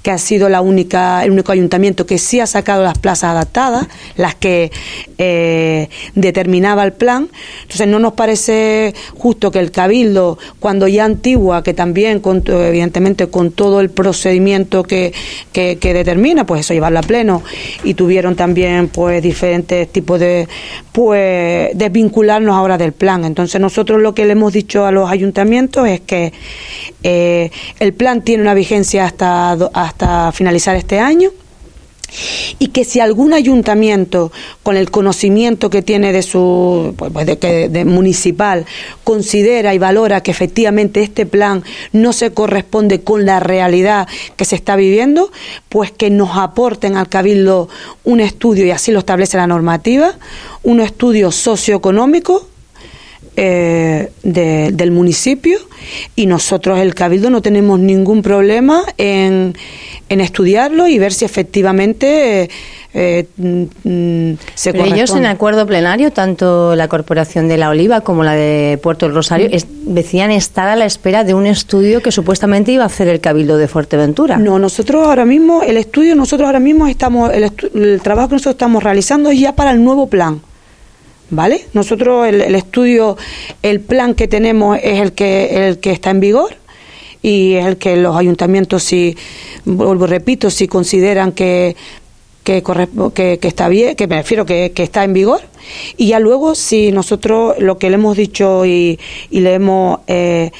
que 0.02 0.10
ha 0.10 0.18
sido 0.18 0.48
la 0.48 0.60
única, 0.60 1.24
el 1.24 1.30
único 1.30 1.52
ayuntamiento 1.52 2.06
que 2.06 2.18
sí 2.18 2.40
ha 2.40 2.46
sacado 2.46 2.82
las 2.82 2.98
plazas 2.98 3.30
adaptadas, 3.30 3.86
las 4.16 4.34
que 4.34 4.70
eh, 5.18 5.88
determinaba 6.14 6.84
el 6.84 6.92
plan. 6.92 7.28
Entonces, 7.62 7.88
no 7.88 7.98
nos 7.98 8.12
parece 8.14 8.94
justo 9.14 9.50
que 9.50 9.58
el 9.58 9.70
Cabildo, 9.70 10.38
cuando 10.60 10.88
ya 10.88 11.04
antigua, 11.04 11.62
que 11.62 11.74
también, 11.74 12.20
con, 12.20 12.42
evidentemente, 12.46 13.28
con 13.28 13.52
todo 13.52 13.80
el 13.80 13.90
procedimiento 13.90 14.82
que, 14.82 15.12
que, 15.52 15.76
determina, 15.80 16.44
pues 16.46 16.60
eso, 16.60 16.74
llevarla 16.74 17.00
a 17.00 17.02
pleno, 17.02 17.42
y 17.84 17.94
tuvieron 17.94 18.36
también, 18.36 18.88
pues, 18.88 19.22
diferentes 19.22 19.90
tipos 19.90 20.20
de, 20.20 20.48
pues, 20.92 21.70
desvincularnos 21.74 22.54
ahora 22.54 22.76
del 22.78 22.92
plan. 22.92 23.24
Entonces, 23.24 23.60
nosotros 23.60 24.00
lo 24.00 24.14
que 24.14 24.24
le 24.26 24.32
hemos 24.32 24.52
dicho 24.52 24.84
a 24.84 24.92
los 24.92 25.10
ayuntamientos 25.10 25.88
es 25.88 26.00
que 26.00 26.32
eh, 27.02 27.50
el 27.78 27.92
plan 27.92 28.22
tiene 28.22 28.42
una 28.42 28.54
vigencia 28.54 29.04
hasta, 29.04 29.56
hasta 29.72 30.32
finalizar 30.32 30.76
este 30.76 30.98
año. 30.98 31.30
Y 32.60 32.68
que 32.68 32.84
si 32.84 33.00
algún 33.00 33.32
ayuntamiento 33.32 34.30
con 34.62 34.76
el 34.76 34.92
conocimiento 34.92 35.70
que 35.70 35.82
tiene 35.82 36.12
de 36.12 36.22
su 36.22 36.94
pues, 36.96 37.12
pues, 37.12 37.26
de, 37.26 37.84
municipal 37.84 38.64
considera 39.02 39.74
y 39.74 39.78
valora 39.78 40.22
que 40.22 40.30
efectivamente 40.30 41.02
este 41.02 41.26
plan 41.26 41.64
no 41.92 42.12
se 42.12 42.32
corresponde 42.32 43.00
con 43.00 43.26
la 43.26 43.40
realidad 43.40 44.06
que 44.36 44.44
se 44.44 44.54
está 44.54 44.76
viviendo 44.76 45.32
pues 45.68 45.90
que 45.90 46.08
nos 46.08 46.36
aporten 46.36 46.96
al 46.96 47.08
cabildo 47.08 47.68
un 48.04 48.20
estudio 48.20 48.64
y 48.64 48.70
así 48.70 48.92
lo 48.92 49.00
establece 49.00 49.36
la 49.36 49.48
normativa 49.48 50.14
un 50.62 50.80
estudio 50.80 51.32
socioeconómico 51.32 52.46
eh, 53.36 54.10
del 54.22 54.90
municipio 54.90 55.58
y 56.16 56.26
nosotros 56.26 56.78
el 56.78 56.94
Cabildo 56.94 57.30
no 57.30 57.42
tenemos 57.42 57.78
ningún 57.78 58.22
problema 58.22 58.82
en, 58.98 59.54
en 60.08 60.20
estudiarlo 60.20 60.88
y 60.88 60.98
ver 60.98 61.12
si 61.12 61.24
efectivamente 61.24 62.48
eh, 62.94 63.26
mm, 63.36 64.32
se 64.54 64.72
Pero 64.72 64.86
ellos 64.86 65.14
en 65.14 65.26
acuerdo 65.26 65.66
plenario, 65.66 66.12
tanto 66.12 66.74
la 66.74 66.88
Corporación 66.88 67.46
de 67.46 67.58
la 67.58 67.68
Oliva 67.68 68.00
como 68.00 68.24
la 68.24 68.32
de 68.32 68.78
Puerto 68.82 69.04
del 69.04 69.14
Rosario, 69.14 69.50
decían 69.82 70.30
estar 70.30 70.66
a 70.68 70.76
la 70.76 70.86
espera 70.86 71.22
de 71.22 71.34
un 71.34 71.44
estudio 71.44 72.00
que 72.00 72.10
supuestamente 72.10 72.72
iba 72.72 72.84
a 72.84 72.86
hacer 72.86 73.06
el 73.08 73.20
Cabildo 73.20 73.58
de 73.58 73.68
Fuerteventura. 73.68 74.38
No, 74.38 74.58
nosotros 74.58 75.06
ahora 75.06 75.26
mismo, 75.26 75.62
el 75.62 75.76
estudio, 75.76 76.14
nosotros 76.14 76.46
ahora 76.46 76.60
mismo 76.60 76.86
estamos, 76.86 77.30
el, 77.34 77.52
el 77.74 78.00
trabajo 78.00 78.28
que 78.30 78.34
nosotros 78.36 78.54
estamos 78.54 78.82
realizando 78.82 79.28
es 79.28 79.40
ya 79.40 79.54
para 79.54 79.72
el 79.72 79.84
nuevo 79.84 80.06
plan. 80.06 80.40
¿Vale? 81.30 81.66
Nosotros 81.72 82.26
el, 82.28 82.54
estudio, 82.54 83.16
el 83.62 83.80
plan 83.80 84.14
que 84.14 84.28
tenemos 84.28 84.78
es 84.82 85.00
el 85.00 85.12
que, 85.12 85.68
el 85.68 85.78
que 85.78 85.92
está 85.92 86.10
en 86.10 86.20
vigor 86.20 86.56
y 87.22 87.54
es 87.54 87.66
el 87.66 87.76
que 87.76 87.96
los 87.96 88.16
ayuntamientos, 88.16 88.82
si, 88.82 89.16
vuelvo 89.64 90.06
repito, 90.06 90.50
si 90.50 90.68
consideran 90.68 91.32
que 91.32 91.76
que, 92.44 92.62
que, 93.12 93.38
que, 93.40 93.48
está 93.48 93.68
bien, 93.68 93.96
que 93.96 94.06
me 94.06 94.18
refiero 94.18 94.46
que, 94.46 94.70
que, 94.72 94.84
está 94.84 95.02
en 95.02 95.12
vigor. 95.12 95.40
Y 95.96 96.08
ya 96.10 96.20
luego, 96.20 96.54
si 96.54 96.92
nosotros 96.92 97.58
lo 97.58 97.76
que 97.76 97.90
le 97.90 97.96
hemos 97.96 98.16
dicho 98.16 98.64
y, 98.64 99.00
y 99.32 99.40
le 99.40 99.54
hemos 99.54 99.98
eh, 100.06 100.52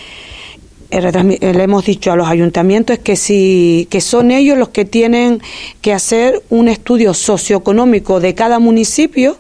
eh, 0.90 1.52
le 1.52 1.62
hemos 1.62 1.84
dicho 1.84 2.12
a 2.12 2.16
los 2.16 2.28
ayuntamientos 2.28 2.98
es 2.98 3.02
que 3.02 3.16
si 3.16 3.88
que 3.90 4.00
son 4.00 4.30
ellos 4.30 4.56
los 4.56 4.68
que 4.68 4.84
tienen 4.84 5.42
que 5.80 5.92
hacer 5.92 6.42
un 6.48 6.68
estudio 6.68 7.12
socioeconómico 7.12 8.20
de 8.20 8.34
cada 8.34 8.60
municipio 8.60 9.36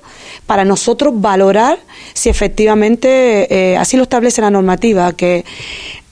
para 0.46 0.64
nosotros 0.64 1.14
valorar 1.16 1.78
si 2.14 2.28
efectivamente 2.28 3.72
eh, 3.72 3.76
así 3.76 3.96
lo 3.96 4.04
establece 4.04 4.40
la 4.40 4.50
normativa 4.50 5.12
que 5.12 5.44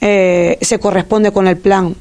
eh, 0.00 0.59
se 0.61 0.78
corresponde 0.78 1.33
con 1.33 1.47
el 1.47 1.56
plan 1.56 1.94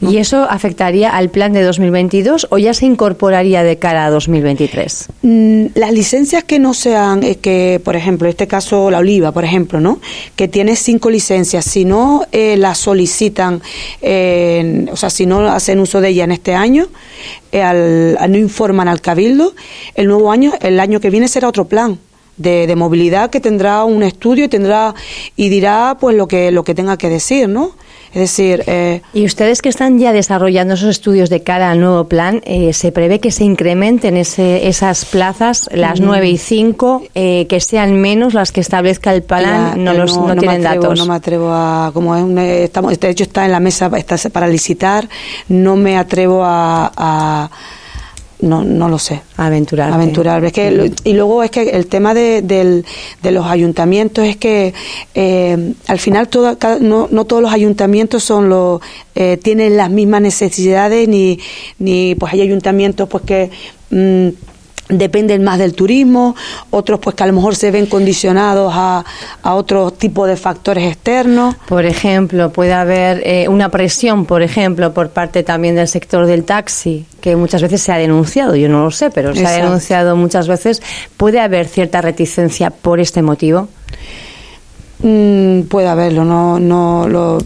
¿Y 0.00 0.18
eso 0.18 0.46
afectaría 0.48 1.10
al 1.10 1.30
plan 1.30 1.52
de 1.52 1.62
2022 1.62 2.48
o 2.50 2.58
ya 2.58 2.74
se 2.74 2.86
incorporaría 2.86 3.62
de 3.62 3.78
cara 3.78 4.06
a 4.06 4.10
2023? 4.10 5.08
Mm, 5.22 5.66
las 5.74 5.92
licencias 5.92 6.44
que 6.44 6.58
no 6.58 6.74
sean, 6.74 7.22
eh, 7.22 7.36
que 7.36 7.80
por 7.84 7.96
ejemplo, 7.96 8.26
en 8.26 8.30
este 8.30 8.46
caso 8.46 8.90
la 8.90 8.98
oliva, 8.98 9.32
por 9.32 9.44
ejemplo, 9.44 9.80
¿no? 9.80 10.00
Que 10.36 10.48
tiene 10.48 10.76
cinco 10.76 11.10
licencias, 11.10 11.64
si 11.64 11.84
no 11.84 12.26
eh, 12.32 12.56
las 12.56 12.78
solicitan, 12.78 13.56
o 14.02 14.96
sea, 14.96 15.10
si 15.10 15.26
no 15.26 15.40
hacen 15.48 15.80
uso 15.80 16.00
de 16.00 16.08
ella 16.08 16.24
en 16.24 16.32
este 16.32 16.54
año, 16.54 16.88
eh, 17.52 17.62
al, 17.62 18.16
no 18.30 18.38
informan 18.38 18.86
al 18.86 19.00
cabildo, 19.00 19.54
el 19.94 20.06
nuevo 20.06 20.30
año, 20.30 20.52
el 20.60 20.78
año 20.78 21.00
que 21.00 21.10
viene 21.10 21.28
será 21.28 21.48
otro 21.48 21.66
plan. 21.66 21.98
De, 22.36 22.66
de, 22.66 22.74
movilidad 22.74 23.28
que 23.28 23.38
tendrá 23.38 23.84
un 23.84 24.02
estudio 24.02 24.46
y 24.46 24.48
tendrá 24.48 24.94
y 25.36 25.50
dirá 25.50 25.98
pues 26.00 26.16
lo 26.16 26.26
que 26.26 26.50
lo 26.50 26.64
que 26.64 26.74
tenga 26.74 26.96
que 26.96 27.10
decir 27.10 27.50
no 27.50 27.72
es 28.12 28.20
decir... 28.20 28.64
Eh, 28.66 29.02
y 29.12 29.24
ustedes 29.24 29.62
que 29.62 29.68
están 29.68 29.98
ya 29.98 30.12
desarrollando 30.12 30.74
esos 30.74 30.88
estudios 30.88 31.30
de 31.30 31.42
cara 31.42 31.70
al 31.70 31.80
nuevo 31.80 32.04
plan, 32.08 32.42
eh, 32.44 32.72
¿se 32.72 32.92
prevé 32.92 33.20
que 33.20 33.30
se 33.30 33.44
incrementen 33.44 34.16
ese, 34.16 34.68
esas 34.68 35.04
plazas, 35.04 35.68
las 35.72 36.00
9 36.00 36.26
mm. 36.26 36.30
y 36.30 36.38
5, 36.38 37.02
eh, 37.14 37.46
que 37.48 37.60
sean 37.60 38.00
menos 38.00 38.34
las 38.34 38.52
que 38.52 38.60
establezca 38.60 39.12
el 39.12 39.22
plan? 39.22 39.82
no, 39.82 39.94
los, 39.94 40.16
no, 40.16 40.34
tienen 40.36 40.62
datos. 40.62 40.98
No 40.98 41.06
me 41.06 41.14
atrevo 41.14 41.50
a... 41.52 41.90
Como 41.94 42.16
es 42.16 42.64
estamos, 42.64 42.98
de 42.98 43.10
hecho 43.10 43.24
está 43.24 43.44
en 43.44 43.52
la 43.52 43.60
mesa 43.60 43.90
está 43.96 44.16
para 44.30 44.48
licitar, 44.48 45.08
no 45.48 45.76
me 45.76 45.96
atrevo 45.96 46.42
a 46.44 47.50
no, 48.42 48.64
no 48.64 48.88
lo 48.88 48.98
sé. 48.98 49.22
Aventurar. 49.36 49.92
Aventurar. 49.92 50.44
Es 50.44 50.52
que, 50.52 50.92
y 51.04 51.12
luego 51.12 51.42
es 51.42 51.50
que 51.50 51.70
el 51.70 51.86
tema 51.86 52.14
de, 52.14 52.42
de 52.42 53.30
los 53.30 53.46
ayuntamientos 53.46 54.24
es 54.24 54.36
que 54.36 54.74
eh, 55.14 55.74
al 55.86 55.98
final 55.98 56.28
todo, 56.28 56.56
no, 56.80 57.08
no 57.10 57.24
todos 57.24 57.42
los 57.42 57.52
ayuntamientos 57.52 58.22
son 58.24 58.48
los 58.48 58.80
eh, 59.14 59.38
tienen 59.42 59.76
las 59.76 59.90
mismas 59.90 60.22
necesidades 60.22 61.08
ni, 61.08 61.38
ni 61.78 62.14
pues 62.14 62.32
hay 62.32 62.42
ayuntamientos 62.42 63.08
pues 63.08 63.24
que 63.24 63.50
mm, 63.90 64.28
dependen 64.90 65.44
más 65.44 65.58
del 65.58 65.74
turismo, 65.74 66.34
otros 66.70 67.00
pues 67.00 67.16
que 67.16 67.22
a 67.22 67.26
lo 67.26 67.32
mejor 67.32 67.56
se 67.56 67.70
ven 67.70 67.86
condicionados 67.86 68.72
a, 68.74 69.04
a 69.42 69.54
otro 69.54 69.90
tipo 69.90 70.26
de 70.26 70.36
factores 70.36 70.84
externos. 70.84 71.54
Por 71.68 71.84
ejemplo, 71.84 72.52
puede 72.52 72.72
haber 72.72 73.22
eh, 73.24 73.48
una 73.48 73.68
presión, 73.68 74.26
por 74.26 74.42
ejemplo, 74.42 74.92
por 74.92 75.10
parte 75.10 75.42
también 75.42 75.74
del 75.74 75.88
sector 75.88 76.26
del 76.26 76.44
taxi, 76.44 77.06
que 77.20 77.36
muchas 77.36 77.62
veces 77.62 77.82
se 77.82 77.92
ha 77.92 77.98
denunciado, 77.98 78.56
yo 78.56 78.68
no 78.68 78.84
lo 78.84 78.90
sé, 78.90 79.10
pero 79.10 79.34
se 79.34 79.46
ha 79.46 79.52
denunciado 79.52 80.16
muchas 80.16 80.48
veces. 80.48 80.82
¿Puede 81.16 81.40
haber 81.40 81.68
cierta 81.68 82.00
reticencia 82.00 82.70
por 82.70 83.00
este 83.00 83.22
motivo? 83.22 83.68
Mm, 85.02 85.62
puede 85.62 85.88
haberlo, 85.88 86.24
no, 86.24 86.58
no 86.60 87.08
lo 87.08 87.38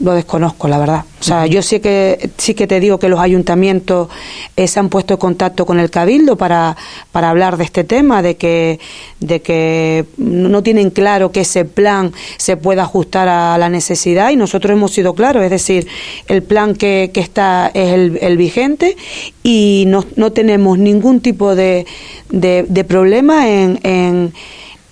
lo 0.00 0.12
desconozco, 0.14 0.68
la 0.68 0.78
verdad. 0.78 1.04
O 1.20 1.24
sea, 1.24 1.46
yo 1.46 1.62
sí 1.62 1.80
que, 1.80 2.30
sí 2.36 2.54
que 2.54 2.66
te 2.66 2.78
digo 2.80 2.98
que 2.98 3.08
los 3.08 3.20
ayuntamientos 3.20 4.08
eh, 4.56 4.68
se 4.68 4.78
han 4.78 4.88
puesto 4.88 5.14
en 5.14 5.18
contacto 5.18 5.66
con 5.66 5.80
el 5.80 5.90
Cabildo 5.90 6.36
para, 6.36 6.76
para 7.12 7.30
hablar 7.30 7.56
de 7.56 7.64
este 7.64 7.84
tema, 7.84 8.22
de 8.22 8.36
que, 8.36 8.78
de 9.20 9.40
que 9.42 10.04
no 10.18 10.62
tienen 10.62 10.90
claro 10.90 11.32
que 11.32 11.40
ese 11.40 11.64
plan 11.64 12.12
se 12.36 12.56
pueda 12.56 12.82
ajustar 12.82 13.28
a 13.28 13.58
la 13.58 13.68
necesidad 13.68 14.30
y 14.30 14.36
nosotros 14.36 14.72
hemos 14.72 14.92
sido 14.92 15.14
claros, 15.14 15.42
es 15.42 15.50
decir, 15.50 15.86
el 16.28 16.42
plan 16.42 16.74
que, 16.74 17.10
que 17.12 17.20
está 17.20 17.70
es 17.74 17.92
el, 17.92 18.36
vigente 18.36 18.96
y 19.42 19.84
no, 19.86 20.04
no 20.16 20.32
tenemos 20.32 20.78
ningún 20.78 21.20
tipo 21.20 21.54
de, 21.54 21.86
de, 22.28 22.66
de 22.68 22.84
problema 22.84 23.48
en, 23.48 23.80
en 23.82 24.32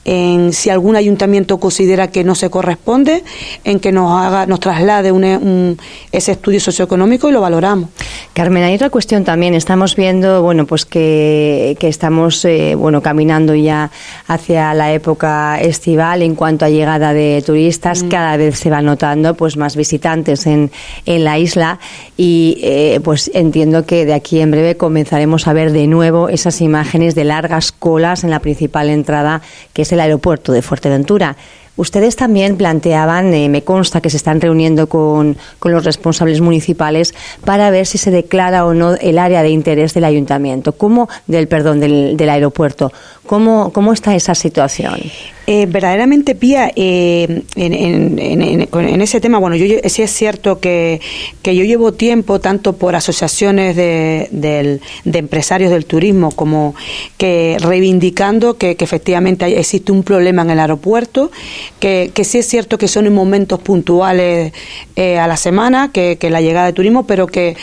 en 0.05 0.53
si 0.53 0.71
algún 0.71 0.97
ayuntamiento 0.97 1.59
considera 1.59 2.09
que 2.09 2.25
no 2.25 2.35
se 2.35 2.51
corresponde, 2.51 3.25
en 3.65 3.81
que 3.81 3.93
nos 3.93 4.13
haga, 4.13 4.47
nos 4.47 4.61
traslade 4.61 5.13
un, 5.13 5.79
ese 6.13 6.33
estudio 6.33 6.61
socioeconómico 6.61 7.29
y 7.29 7.33
lo 7.33 7.41
valoramos. 7.41 7.91
Carmen, 8.33 8.63
hay 8.65 8.75
otra 8.75 8.91
cuestión 8.91 9.25
también. 9.25 9.55
Estamos 9.55 9.97
viendo, 9.97 10.43
bueno, 10.43 10.67
pues 10.67 10.85
que, 10.85 11.77
que 11.79 11.89
estamos, 11.89 12.45
eh, 12.45 12.75
bueno, 12.77 13.01
caminando 13.01 13.55
ya 13.55 13.91
hacia 14.27 14.75
la 14.75 14.93
época 14.93 15.61
estival 15.61 16.23
en 16.23 16.35
cuanto 16.35 16.65
a 16.65 16.69
llegada 16.69 17.15
de 17.15 17.43
turistas. 17.45 18.03
Mm. 18.03 18.09
Cada 18.09 18.37
vez 18.37 18.59
se 18.59 18.71
va 18.71 18.83
notando, 18.83 19.35
pues, 19.35 19.57
más 19.57 19.77
visitantes 19.77 20.47
en, 20.47 20.71
en 21.07 21.25
la 21.25 21.39
isla 21.39 21.79
y, 22.17 22.59
eh, 22.63 23.01
pues, 23.03 23.31
entiendo 23.35 23.87
que 23.87 24.05
de 24.05 24.15
aquí 24.15 24.41
en 24.41 24.51
breve 24.51 24.77
comenzaremos 24.77 25.47
a 25.47 25.53
ver 25.53 25.73
de 25.73 25.87
nuevo 25.87 26.29
esas 26.29 26.61
imágenes 26.61 27.15
de 27.15 27.25
largas 27.25 27.73
colas 27.73 28.25
en 28.25 28.31
la 28.31 28.41
principal 28.41 28.91
entrada 28.91 29.41
que 29.73 29.83
es 29.83 29.93
el 29.95 30.01
aeropuerto 30.01 30.53
de 30.53 30.63
Fuerteventura. 30.63 31.37
Ustedes 31.77 32.15
también 32.15 32.57
planteaban, 32.57 33.35
eh, 33.35 33.49
me 33.49 33.65
consta 33.65 34.01
que 34.01 34.09
se 34.09 34.17
están 34.17 34.41
reuniendo 34.41 34.87
con, 34.87 35.37
con, 35.59 35.73
los 35.73 35.85
responsables 35.85 36.41
municipales 36.41 37.15
para 37.45 37.71
ver 37.71 37.87
si 37.87 37.99
se 37.99 38.13
declara 38.13 38.65
o 38.65 38.75
no 38.75 38.95
el 38.95 39.19
área 39.19 39.43
de 39.43 39.49
interés 39.49 39.93
del 39.93 40.05
ayuntamiento, 40.05 40.73
¿cómo, 40.73 41.09
del 41.27 41.49
perdón, 41.49 41.81
del, 41.81 42.17
del 42.17 42.29
aeropuerto. 42.29 42.93
¿Cómo, 43.27 43.73
¿Cómo 43.73 43.93
está 43.93 44.15
esa 44.15 44.37
situación? 44.37 45.01
Eh, 45.47 45.67
verdaderamente, 45.69 46.35
Pía, 46.35 46.73
eh, 46.75 47.43
en, 47.55 48.19
en, 48.19 49.01
ese 49.03 49.21
tema, 49.21 49.39
bueno, 49.39 49.57
yo, 49.57 49.67
sí 49.87 50.03
es 50.03 50.11
cierto 50.11 50.59
que, 50.59 51.03
que 51.43 51.55
yo 51.55 51.65
llevo 51.65 51.93
tiempo, 51.93 52.41
tanto 52.41 52.75
por 52.75 52.97
asociaciones 52.97 53.77
de, 53.77 54.29
de 54.31 55.19
empresarios 55.19 55.71
del 55.71 55.85
turismo, 55.85 56.31
como 56.31 56.75
que 57.19 57.59
reivindicando 57.61 58.57
que, 58.57 58.77
efectivamente 58.79 59.59
existe 59.59 59.93
un 59.93 60.03
problema 60.03 60.43
en 60.43 60.51
el 60.51 60.61
aeropuerto, 60.61 61.31
que, 61.79 62.11
que 62.15 62.25
sí 62.25 62.39
es 62.39 62.47
cierto 62.47 62.79
que 62.79 62.89
son 62.89 63.07
en 63.07 63.15
momentos 63.15 63.61
puntuales 63.61 64.53
eh, 64.97 65.19
a 65.19 65.27
la 65.27 65.37
semana, 65.37 65.91
que, 65.93 66.17
que 66.17 66.31
la 66.31 66.41
llegada 66.41 66.67
de 66.67 66.73
turismo, 66.73 67.07
pero 67.07 67.27
que 67.27 67.57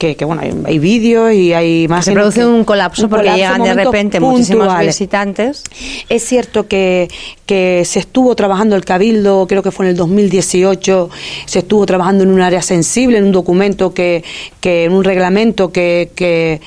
que, 0.00 0.24
bueno, 0.24 0.42
hay, 0.64 0.78
vídeos 0.78 1.30
y 1.32 1.52
hay 1.52 1.86
más... 1.86 2.06
Se 2.06 2.12
produce 2.12 2.46
un 2.46 2.64
colapso 2.64 3.06
porque 3.08 3.30
llegan 3.34 3.62
de 3.62 3.74
repente 3.74 4.18
muchísimos 4.18 4.78
visitantes. 4.78 5.62
Es 6.08 6.24
cierto 6.24 6.66
que, 6.66 7.08
que 7.44 7.82
se 7.84 7.98
estuvo 7.98 8.34
trabajando 8.34 8.76
el 8.76 8.84
Cabildo, 8.86 9.46
creo 9.46 9.62
que 9.62 9.70
fue 9.70 9.84
en 9.84 9.90
el 9.90 9.96
2018, 9.96 11.10
se 11.44 11.58
estuvo 11.58 11.84
trabajando 11.84 12.24
en 12.24 12.30
un 12.30 12.40
área 12.40 12.62
sensible, 12.62 13.18
en 13.18 13.24
un 13.24 13.32
documento 13.32 13.92
que, 13.92 14.24
que 14.60 14.84
en 14.84 14.92
un 14.92 15.04
reglamento 15.04 15.70
que, 15.70 16.10
que 16.14 16.62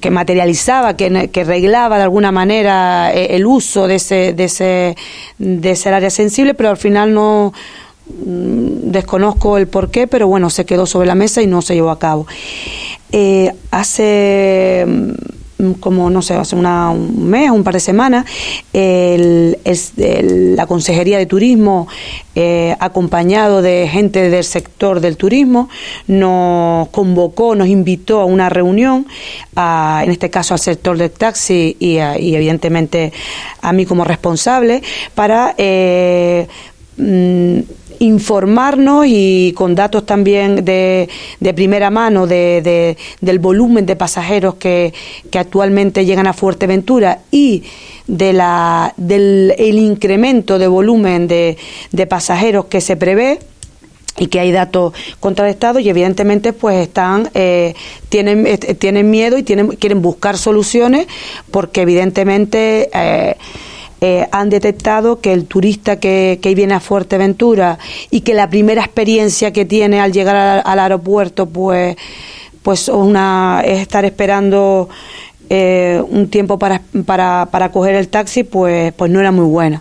que 0.00 0.10
materializaba, 0.10 0.96
que, 0.96 1.30
que, 1.32 1.42
reglaba 1.42 1.96
de 1.96 2.04
alguna 2.04 2.30
manera 2.30 3.12
eh, 3.12 3.34
el 3.34 3.44
uso 3.46 3.88
de 3.88 3.96
ese, 3.96 4.32
de 4.32 4.44
ese, 4.44 4.96
de 5.38 5.70
ese 5.70 5.88
área 5.88 6.10
sensible, 6.10 6.54
pero 6.54 6.70
al 6.70 6.76
final 6.76 7.12
no, 7.12 7.52
desconozco 8.06 9.58
el 9.58 9.66
por 9.66 9.90
qué, 9.90 10.06
pero 10.06 10.28
bueno, 10.28 10.50
se 10.50 10.64
quedó 10.64 10.86
sobre 10.86 11.06
la 11.06 11.14
mesa 11.14 11.42
y 11.42 11.46
no 11.46 11.62
se 11.62 11.74
llevó 11.74 11.90
a 11.90 11.98
cabo. 11.98 12.26
Eh, 13.12 13.52
hace 13.70 14.84
mm, 14.86 15.12
como 15.80 16.10
no 16.10 16.22
sé, 16.22 16.34
hace 16.34 16.56
una, 16.56 16.90
un 16.90 17.28
mes, 17.28 17.50
un 17.50 17.64
par 17.64 17.74
de 17.74 17.80
semanas, 17.80 18.26
el, 18.72 19.56
la 20.56 20.66
Consejería 20.66 21.18
de 21.18 21.26
Turismo, 21.26 21.88
eh, 22.34 22.76
acompañado 22.80 23.62
de 23.62 23.88
gente 23.88 24.28
del 24.28 24.44
sector 24.44 25.00
del 25.00 25.16
turismo, 25.16 25.68
nos 26.06 26.88
convocó, 26.88 27.54
nos 27.54 27.68
invitó 27.68 28.20
a 28.20 28.24
una 28.24 28.48
reunión, 28.48 29.06
en 29.56 30.10
este 30.10 30.30
caso 30.30 30.54
al 30.54 30.60
sector 30.60 30.98
del 30.98 31.10
taxi 31.10 31.76
y, 31.78 31.98
evidentemente 31.98 33.12
a 33.62 33.72
mí 33.72 33.86
como 33.86 34.04
responsable, 34.04 34.82
para 35.14 35.54
eh, 35.56 36.48
mm, 36.96 37.60
informarnos 38.00 39.06
y 39.08 39.52
con 39.56 39.74
datos 39.74 40.04
también 40.04 40.64
de, 40.64 41.08
de 41.40 41.54
primera 41.54 41.90
mano 41.90 42.26
de, 42.26 42.96
del 43.20 43.38
volumen 43.38 43.86
de 43.86 43.96
pasajeros 43.96 44.54
que, 44.54 44.92
que, 45.30 45.38
actualmente 45.38 46.04
llegan 46.04 46.26
a 46.26 46.32
Fuerteventura 46.32 47.20
y 47.30 47.62
de 48.06 48.32
la, 48.32 48.92
del 48.96 49.54
el 49.58 49.78
incremento 49.78 50.58
de 50.58 50.66
volumen 50.66 51.28
de, 51.28 51.56
de 51.92 52.06
pasajeros 52.06 52.66
que 52.66 52.80
se 52.80 52.96
prevé 52.96 53.38
y 54.18 54.28
que 54.28 54.40
hay 54.40 54.52
datos 54.52 54.92
contrastados 55.20 55.82
y 55.82 55.88
evidentemente 55.88 56.52
pues 56.52 56.86
están 56.86 57.30
eh, 57.34 57.74
tienen 58.08 58.46
eh, 58.46 58.58
tienen 58.58 59.10
miedo 59.10 59.36
y 59.38 59.42
tienen 59.42 59.68
quieren 59.68 60.02
buscar 60.02 60.38
soluciones 60.38 61.06
porque 61.50 61.82
evidentemente 61.82 62.90
eh, 62.92 63.36
eh, 64.06 64.28
han 64.32 64.50
detectado 64.50 65.22
que 65.22 65.32
el 65.32 65.46
turista 65.46 65.98
que, 65.98 66.38
que, 66.42 66.54
viene 66.54 66.74
a 66.74 66.80
Fuerteventura 66.80 67.78
y 68.10 68.20
que 68.20 68.34
la 68.34 68.50
primera 68.50 68.84
experiencia 68.84 69.50
que 69.50 69.64
tiene 69.64 69.98
al 69.98 70.12
llegar 70.12 70.60
al, 70.62 70.78
aeropuerto 70.78 71.46
pues 71.46 71.96
pues 72.62 72.88
una 72.88 73.62
es 73.64 73.80
estar 73.80 74.04
esperando 74.04 74.90
eh, 75.48 76.02
un 76.06 76.28
tiempo 76.28 76.58
para, 76.58 76.82
para, 77.06 77.48
para 77.50 77.72
coger 77.72 77.94
el 77.94 78.08
taxi 78.08 78.44
pues 78.44 78.92
pues 78.92 79.10
no 79.10 79.20
era 79.20 79.32
muy 79.32 79.46
buena. 79.46 79.80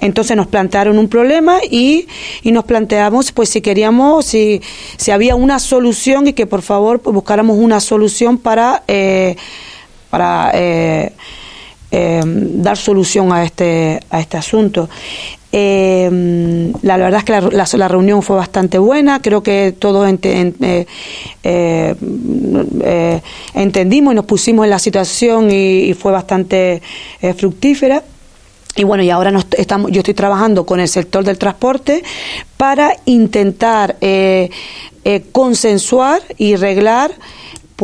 Entonces 0.00 0.36
nos 0.36 0.46
plantearon 0.46 0.96
un 0.96 1.08
problema 1.08 1.58
y, 1.68 2.06
y 2.44 2.52
nos 2.52 2.62
planteamos 2.62 3.32
pues 3.32 3.48
si 3.48 3.60
queríamos 3.60 4.24
si, 4.24 4.62
si 4.96 5.10
había 5.10 5.34
una 5.34 5.58
solución 5.58 6.28
y 6.28 6.32
que 6.32 6.46
por 6.46 6.62
favor 6.62 7.02
buscáramos 7.02 7.56
una 7.58 7.80
solución 7.80 8.38
para 8.38 8.84
eh, 8.86 9.34
para 10.10 10.52
dar 11.94 12.76
solución 12.76 13.32
a 13.32 13.44
este, 13.44 14.00
a 14.10 14.20
este 14.20 14.36
asunto. 14.36 14.88
Eh, 15.56 16.72
la, 16.82 16.96
verdad 16.96 17.20
es 17.20 17.24
que 17.24 17.76
la, 17.78 17.86
reunión 17.86 18.22
fue 18.24 18.34
bastante 18.34 18.76
buena, 18.76 19.22
creo 19.22 19.44
que 19.44 19.72
todos 19.78 20.04
eh, 20.10 20.54
eh, 21.44 23.20
entendimos 23.54 24.12
y 24.12 24.16
nos 24.16 24.24
pusimos 24.24 24.64
en 24.64 24.70
la 24.70 24.80
situación 24.80 25.52
y, 25.52 25.94
fue 25.94 26.10
bastante 26.10 26.82
fructífera. 27.36 28.02
Y 28.74 28.82
bueno, 28.82 29.04
y 29.04 29.10
ahora 29.10 29.30
nos 29.30 29.46
estamos, 29.56 29.92
yo 29.92 30.00
estoy 30.00 30.14
trabajando 30.14 30.66
con 30.66 30.80
el 30.80 30.88
sector 30.88 31.22
del 31.22 31.38
transporte 31.38 32.02
para 32.56 32.96
intentar 33.04 33.96
consensuar 35.30 36.20
y 36.36 36.56
reglar 36.56 37.12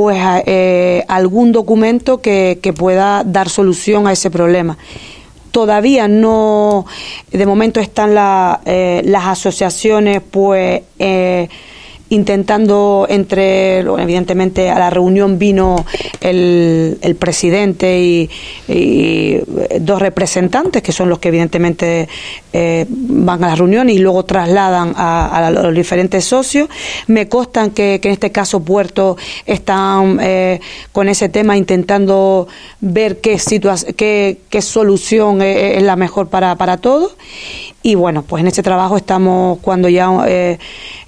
pues 0.01 0.19
eh, 0.47 1.05
algún 1.09 1.53
documento 1.53 2.23
que, 2.23 2.59
que, 2.63 2.73
pueda 2.73 3.23
dar 3.23 3.51
solución 3.51 4.07
a 4.07 4.13
ese 4.13 4.31
problema. 4.31 4.79
Todavía 5.51 6.09
no, 6.09 6.87
de 7.31 7.45
momento 7.45 7.81
están 7.81 8.17
eh, 8.65 9.03
las 9.05 9.27
asociaciones 9.27 10.23
pues 10.23 10.85
eh, 10.99 11.51
intentando 12.11 13.07
entre, 13.09 13.79
evidentemente 13.79 14.69
a 14.69 14.79
la 14.79 14.91
reunión 14.91 15.39
vino 15.39 15.87
el, 16.21 16.99
el 17.01 17.15
presidente 17.17 17.99
y, 17.99 18.31
dos 19.81 20.01
representantes, 20.01 20.83
que 20.83 20.93
son 20.93 21.09
los 21.09 21.19
que 21.19 21.29
evidentemente 21.29 22.09
eh, 22.53 22.87
van 22.89 23.43
a 23.43 23.49
la 23.49 23.55
reunión 23.57 23.89
y 23.91 23.99
luego 23.99 24.25
trasladan 24.25 24.93
a, 24.97 25.51
los 25.51 25.75
diferentes 25.75 26.25
socios. 26.25 26.69
Me 27.07 27.29
constan 27.29 27.71
que, 27.71 28.01
en 28.03 28.11
este 28.11 28.31
caso 28.31 28.61
Puerto 28.61 29.17
están 29.47 30.19
eh, 30.21 30.61
con 30.93 31.09
ese 31.09 31.29
tema 31.29 31.57
intentando 31.57 32.49
ver 32.81 33.21
qué, 33.21 33.41
qué, 33.97 34.39
qué 34.49 34.63
solución 34.63 35.43
es, 35.43 35.79
es 35.79 35.83
la 35.83 35.97
mejor 35.97 36.29
para, 36.29 36.57
para 36.57 36.77
todos 36.77 37.17
y 37.83 37.95
bueno, 37.95 38.23
pues 38.23 38.43
en 38.43 38.49
ese 38.49 38.63
trabajo 38.63 38.97
estamos 38.97 39.59
cuando 39.61 39.89
ya 39.89 40.11
eh, 40.29 40.59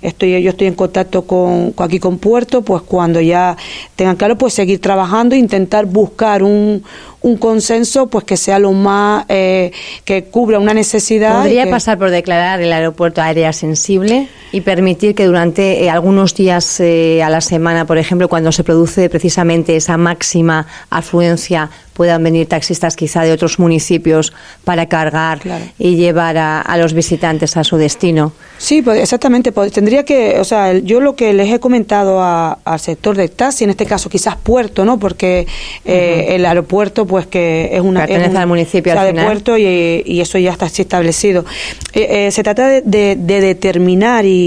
estoy 0.00 0.42
yo 0.42 0.50
estoy 0.50 0.68
en 0.68 0.74
contacto 0.74 1.26
con, 1.26 1.74
aquí 1.76 1.98
con 1.98 2.18
Puerto, 2.18 2.62
pues 2.62 2.82
cuando 2.82 3.20
ya 3.20 3.56
tengan 3.94 4.16
claro, 4.16 4.38
pues 4.38 4.54
seguir 4.54 4.80
trabajando, 4.80 5.36
intentar 5.36 5.84
buscar 5.84 6.42
un, 6.42 6.82
un 7.20 7.36
consenso 7.36 8.06
pues 8.06 8.24
que 8.24 8.38
sea 8.38 8.58
lo 8.58 8.72
más 8.72 9.26
eh, 9.28 9.72
que 10.06 10.24
cubra 10.24 10.58
una 10.58 10.72
necesidad. 10.72 11.42
¿Podría 11.42 11.68
pasar 11.68 11.98
por 11.98 12.10
declarar 12.10 12.62
el 12.62 12.72
aeropuerto 12.72 13.20
área 13.20 13.52
sensible 13.52 14.28
y 14.52 14.60
permitir 14.60 15.14
que 15.14 15.26
durante 15.26 15.82
eh, 15.82 15.90
algunos 15.90 16.34
días 16.34 16.78
eh, 16.80 17.22
a 17.22 17.30
la 17.30 17.40
semana, 17.40 17.86
por 17.86 17.98
ejemplo, 17.98 18.28
cuando 18.28 18.52
se 18.52 18.62
produce 18.62 19.08
precisamente 19.08 19.76
esa 19.76 19.96
máxima 19.96 20.66
afluencia, 20.90 21.70
puedan 21.94 22.22
venir 22.22 22.46
taxistas 22.46 22.96
quizá 22.96 23.22
de 23.22 23.32
otros 23.32 23.58
municipios 23.58 24.32
para 24.64 24.86
cargar 24.86 25.40
y 25.78 25.96
llevar 25.96 26.38
a, 26.38 26.76
los 26.78 26.94
visitantes 26.94 27.56
a 27.58 27.64
su 27.64 27.76
destino? 27.76 28.32
Sí, 28.56 28.80
pues 28.80 28.98
exactamente. 29.00 29.52
Pues, 29.52 29.72
tendría 29.72 30.02
que, 30.04 30.40
o 30.40 30.44
sea, 30.44 30.72
yo 30.72 31.00
lo 31.00 31.14
que 31.16 31.34
les 31.34 31.52
he 31.52 31.60
comentado 31.60 32.22
al 32.22 32.80
sector 32.80 33.14
de 33.14 33.28
taxi, 33.28 33.64
en 33.64 33.70
este 33.70 33.84
caso 33.84 34.08
quizás 34.08 34.36
puerto, 34.36 34.86
¿no? 34.86 34.98
Porque 34.98 35.46
el 35.84 36.46
aeropuerto 36.46 37.06
pues 37.06 37.26
que 37.26 37.70
es 37.72 37.80
una 37.80 38.06
pertenece 38.06 38.38
al 38.38 38.46
municipio 38.46 38.94
de 39.00 39.14
puerto 39.14 39.58
y, 39.58 40.20
eso 40.22 40.38
ya 40.38 40.52
está 40.52 40.66
establecido 40.66 41.44
eh, 41.92 42.26
eh, 42.26 42.30
se 42.30 42.42
trata 42.42 42.68
de, 42.68 43.16
determinar 43.16 44.24
y, 44.24 44.41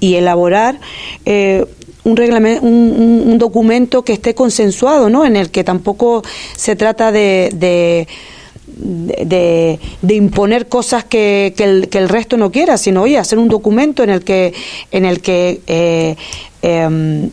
elaborar 0.00 0.80
eh, 1.24 1.64
un, 2.04 2.16
reglamento, 2.16 2.62
un, 2.64 3.38
documento 3.38 4.02
que 4.02 4.12
esté 4.12 4.34
consensuado, 4.34 5.10
¿no? 5.10 5.24
En 5.24 5.36
el 5.36 5.50
que 5.50 5.64
tampoco 5.64 6.22
se 6.56 6.76
trata 6.76 7.12
de, 7.12 7.50
de, 8.72 10.14
imponer 10.14 10.68
cosas 10.68 11.04
que, 11.04 11.54
el, 11.58 12.08
resto 12.08 12.36
no 12.36 12.50
quiera, 12.50 12.78
sino 12.78 13.02
oye, 13.02 13.18
hacer 13.18 13.38
un 13.38 13.48
documento 13.48 14.02
en 14.02 14.10
el 14.10 14.22
que 14.24 14.54
en 14.90 15.04
el 15.04 15.20
que 15.20 16.16
em, 16.62 17.30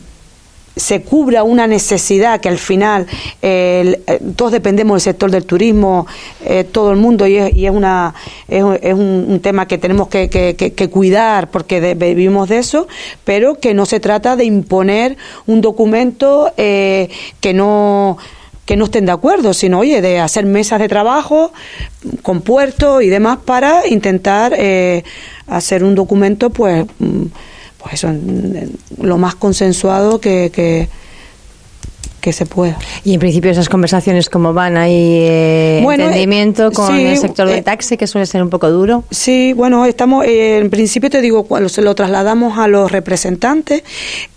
se 0.78 1.02
cubra 1.02 1.42
una 1.42 1.66
necesidad 1.66 2.40
que 2.40 2.48
al 2.48 2.58
final 2.58 3.06
eh, 3.42 4.00
todos 4.36 4.52
dependemos 4.52 4.94
del 4.94 5.00
sector 5.00 5.30
del 5.30 5.44
turismo, 5.44 6.06
eh, 6.44 6.64
todo 6.64 6.92
el 6.92 6.98
mundo, 6.98 7.26
y 7.26 7.36
es, 7.36 7.70
una, 7.70 8.14
es, 8.48 8.62
un, 8.62 9.40
tema 9.42 9.66
que 9.66 9.78
tenemos 9.78 10.08
que, 10.08 10.28
que, 10.30 10.90
cuidar 10.90 11.50
porque 11.50 11.94
vivimos 11.94 12.48
de 12.48 12.58
eso, 12.58 12.88
pero 13.24 13.56
que 13.56 13.74
no 13.74 13.86
se 13.86 14.00
trata 14.00 14.36
de 14.36 14.44
imponer 14.44 15.16
un 15.46 15.60
documento 15.60 16.52
eh, 16.56 17.08
que 17.40 17.52
no 17.52 18.18
que 18.64 18.76
no 18.76 18.84
estén 18.84 19.06
de 19.06 19.12
acuerdo, 19.12 19.54
sino, 19.54 19.78
oye, 19.78 20.02
de 20.02 20.20
hacer 20.20 20.44
mesas 20.44 20.78
de 20.78 20.88
trabajo 20.88 21.54
con 22.20 22.42
puertos 22.42 23.02
y 23.02 23.08
demás 23.08 23.38
para 23.42 23.86
intentar 23.88 24.52
hacer 25.46 25.84
un 25.84 25.94
documento, 25.94 26.50
pues, 26.50 26.84
mm, 26.98 27.24
pues 27.78 27.94
eso, 27.94 28.12
lo 29.00 29.18
más 29.18 29.34
consensuado 29.34 30.20
que, 30.20 30.50
que, 30.52 30.88
se 32.30 32.44
pueda. 32.44 32.76
Y 33.04 33.14
en 33.14 33.20
principio 33.20 33.50
esas 33.50 33.70
conversaciones 33.70 34.28
cómo 34.28 34.52
van, 34.52 34.76
¿hay 34.76 34.92
eh, 34.92 35.78
entendimiento 35.78 36.70
con 36.72 36.94
el 36.94 37.16
sector 37.16 37.48
del 37.48 37.60
eh, 37.60 37.62
taxi 37.62 37.96
que 37.96 38.06
suele 38.06 38.26
ser 38.26 38.42
un 38.42 38.50
poco 38.50 38.70
duro? 38.70 39.04
Sí, 39.10 39.54
bueno, 39.54 39.86
estamos, 39.86 40.26
eh, 40.26 40.58
en 40.58 40.68
principio 40.68 41.08
te 41.08 41.22
digo, 41.22 41.44
cuando 41.44 41.70
se 41.70 41.80
lo 41.80 41.94
trasladamos 41.94 42.58
a 42.58 42.68
los 42.68 42.92
representantes, 42.92 43.82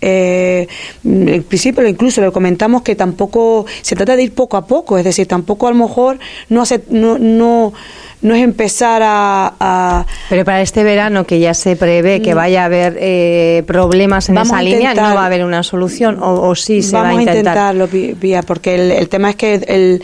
en 0.00 1.42
principio 1.42 1.86
incluso 1.86 2.22
le 2.22 2.32
comentamos 2.32 2.80
que 2.80 2.96
tampoco 2.96 3.66
se 3.82 3.94
trata 3.94 4.16
de 4.16 4.22
ir 4.22 4.32
poco 4.32 4.56
a 4.56 4.66
poco, 4.66 4.96
es 4.96 5.04
decir, 5.04 5.28
tampoco 5.28 5.66
a 5.66 5.72
lo 5.72 5.76
mejor 5.76 6.18
no 6.48 6.62
hace, 6.62 6.82
no, 6.88 7.18
no 7.18 7.74
no 8.22 8.34
es 8.34 8.42
empezar 8.42 9.02
a, 9.04 10.06
Pero 10.30 10.44
para 10.44 10.62
este 10.62 10.84
verano 10.84 11.26
que 11.26 11.40
ya 11.40 11.54
se 11.54 11.76
prevé 11.76 12.22
que 12.22 12.34
mm. 12.34 12.36
vaya 12.36 12.62
a 12.62 12.64
haber 12.66 12.96
eh, 12.98 13.64
problemas 13.66 14.28
en 14.28 14.38
esa 14.38 14.62
línea, 14.62 14.94
¿no 14.94 15.02
va 15.02 15.22
a 15.22 15.26
haber 15.26 15.44
una 15.44 15.62
solución 15.62 16.18
o, 16.20 16.54
sí 16.54 16.82
se 16.82 16.96
va 16.96 17.08
a 17.08 17.14
intentar? 17.14 17.54
Vamos 17.54 17.92
a 17.92 17.96
intentarlo, 17.96 18.46
porque 18.46 18.98
el, 18.98 19.08
tema 19.08 19.30
es 19.30 19.36
que 19.36 20.00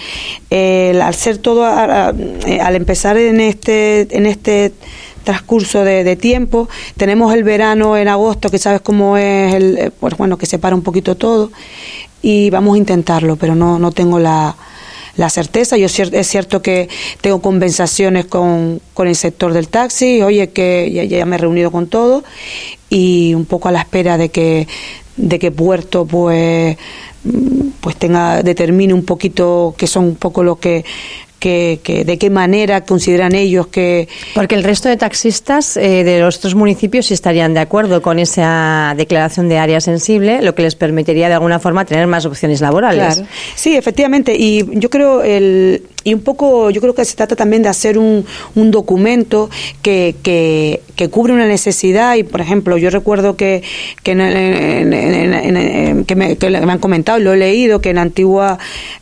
el, 0.50 1.00
al 1.00 1.14
ser 1.14 1.38
todo, 1.38 1.64
eh, 1.64 2.61
al 2.61 2.76
empezar 2.76 3.16
en 3.16 3.40
este, 3.40 4.09
en 4.11 4.26
este 4.26 4.72
transcurso 5.28 5.85
de, 5.85 6.16
tiempo. 6.16 6.68
Tenemos 6.96 7.35
el 7.35 7.44
verano 7.44 7.98
en 7.98 8.09
agosto, 8.09 8.48
que 8.48 8.59
sabes 8.59 8.81
cómo 8.81 9.18
es, 9.18 9.54
el, 9.54 9.78
eh, 9.78 9.90
pues 9.90 10.16
bueno, 10.16 10.38
que 10.38 10.46
se 10.46 10.59
para 10.59 10.74
un 10.74 10.83
poquito 10.83 11.16
todo. 11.16 11.52
Y 12.22 12.48
vamos 12.50 12.74
a 12.74 12.78
intentarlo, 12.78 13.37
pero 13.37 13.54
no, 13.54 13.78
no 13.78 13.92
tengo 13.92 14.18
la, 14.18 14.57
la 15.18 15.28
certeza. 15.28 15.76
Yo 15.76 15.87
es 15.87 16.26
cierto 16.28 16.62
que 16.62 16.88
tengo 17.20 17.42
conversaciones 17.42 18.24
con, 18.24 18.81
con 18.94 19.09
el 19.09 19.16
sector 19.16 19.52
del 19.52 19.68
taxi, 19.68 20.22
oye, 20.22 20.50
que 20.50 21.09
ya, 21.09 21.26
me 21.26 21.37
he 21.37 21.38
reunido 21.38 21.70
con 21.70 21.88
todo 21.88 22.24
y 22.88 23.35
un 23.35 23.44
poco 23.44 23.68
a 23.68 23.72
la 23.72 23.81
espera 23.81 24.16
de 24.16 24.31
que 24.31 24.66
de 25.16 25.40
que 25.40 25.50
Puerto 25.50 26.07
pues 26.07 26.78
pues 27.81 27.96
tenga 27.96 28.44
determine 28.44 28.94
un 28.94 29.04
poquito 29.04 29.74
que 29.76 29.88
son 29.88 30.04
un 30.04 30.14
poco 30.14 30.44
lo 30.44 30.61
que 30.61 30.85
que, 31.38 31.81
de 32.07 32.18
qué 32.18 32.31
manera 32.31 32.85
consideran 32.85 33.35
ellos 33.35 33.68
que... 33.68 34.09
Porque 34.35 34.55
el 34.55 34.64
resto 34.64 34.88
de 34.88 34.96
taxistas 34.96 35.77
eh, 35.77 36.05
de 36.05 36.20
los 36.20 36.38
otros 36.38 36.55
municipios 36.55 37.11
estarían 37.11 37.55
de 37.55 37.61
acuerdo 37.61 38.03
con 38.03 38.18
esa 38.18 38.94
declaración 38.96 39.48
de 39.48 39.59
área 39.59 39.81
sensible, 39.81 40.42
lo 40.42 40.55
que 40.55 40.62
les 40.62 40.74
permitiría 40.74 41.29
de 41.29 41.35
alguna 41.35 41.59
forma 41.59 41.85
tener 41.85 42.07
más 42.07 42.27
opciones 42.27 42.61
laborales. 42.61 43.22
Sí, 43.55 43.77
efectivamente. 43.77 44.35
Y 44.37 44.64
yo 44.79 44.90
creo 44.90 45.22
el 45.22 45.83
y 46.09 46.14
un 46.14 46.21
poco 46.21 46.71
yo 46.71 46.81
creo 46.81 46.94
que 46.94 47.05
se 47.05 47.14
trata 47.14 47.37
también 47.37 47.62
de 47.62 47.68
hacer 47.68 47.99
un, 47.99 48.25
un 48.55 48.71
documento 48.71 49.51
que, 49.83 50.14
que, 50.23 50.81
cubre 51.11 51.35
una 51.35 51.47
necesidad. 51.47 52.16
Y 52.16 52.23
por 52.23 52.40
ejemplo 52.40 52.79
yo 52.79 52.88
recuerdo 52.88 53.37
que 53.37 53.62
que, 54.03 54.12
que, 54.12 54.14
me, 56.16 56.37
que, 56.38 56.51
me, 56.51 56.73
han 56.73 56.79
comentado 56.79 57.18
lo 57.18 57.35
he 57.35 57.37
leído 57.37 57.81
que 57.81 57.90
en 57.90 57.99
antigua 57.99 58.59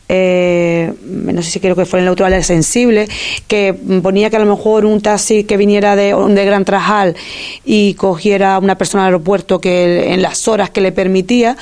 eh, 0.09 0.93
no 1.05 1.43
sé 1.43 1.51
si 1.51 1.61
quiero 1.61 1.77
que 1.77 1.85
fuera 1.85 2.03
en 2.03 2.07
la 2.07 2.13
otra 2.13 2.43
sensible 2.43 3.09
que 3.47 3.75
ponía 4.03 4.31
que 4.31 4.37
a 4.37 4.41
lo 4.41 4.47
mejor 4.47 4.85
un 4.85 5.01
taxi 5.01 5.45
que 5.45 5.57
viniera 5.57 5.97
de, 5.97 6.15
de 6.15 6.45
Gran 6.45 6.65
Trajal 6.65 7.17
y 7.65 7.95
cogiera 7.95 8.59
una 8.59 8.77
persona 8.77 9.05
al 9.05 9.09
aeropuerto 9.09 9.61
que 9.61 10.13
en 10.13 10.23
las 10.23 10.49
horas 10.49 10.71
que 10.71 10.81
le 10.81 10.93
permitía 10.93 11.57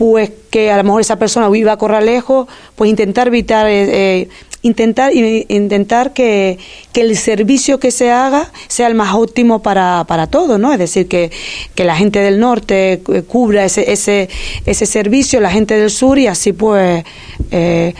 pues 0.00 0.32
que 0.48 0.70
a 0.70 0.78
lo 0.78 0.84
mejor 0.84 1.02
esa 1.02 1.16
persona 1.16 1.54
iba 1.54 1.72
a 1.72 1.76
correr 1.76 2.02
lejos, 2.02 2.48
pues 2.74 2.88
intentar 2.88 3.28
evitar 3.28 3.66
eh, 3.66 4.22
eh 4.22 4.28
intentar, 4.62 5.12
intentar 5.14 6.12
que, 6.12 6.58
que, 6.92 7.00
el 7.02 7.16
servicio 7.16 7.78
que 7.78 7.90
se 7.90 8.10
haga 8.10 8.50
sea 8.68 8.88
el 8.88 8.94
más 8.94 9.14
óptimo 9.14 9.62
para, 9.62 10.04
para 10.06 10.26
todos, 10.26 10.58
¿no? 10.58 10.72
Es 10.72 10.78
decir, 10.78 11.08
que, 11.08 11.30
que 11.74 11.84
la 11.84 11.96
gente 11.96 12.20
del 12.20 12.38
norte 12.40 12.92
eh, 12.92 13.22
cubra 13.26 13.64
ese, 13.64 13.92
ese, 13.92 14.28
ese 14.66 14.86
servicio, 14.86 15.40
la 15.40 15.50
gente 15.50 15.76
del 15.76 15.90
sur 15.90 16.18
y 16.18 16.26
así 16.26 16.52
pues... 16.52 17.04
Eh, 17.50 17.94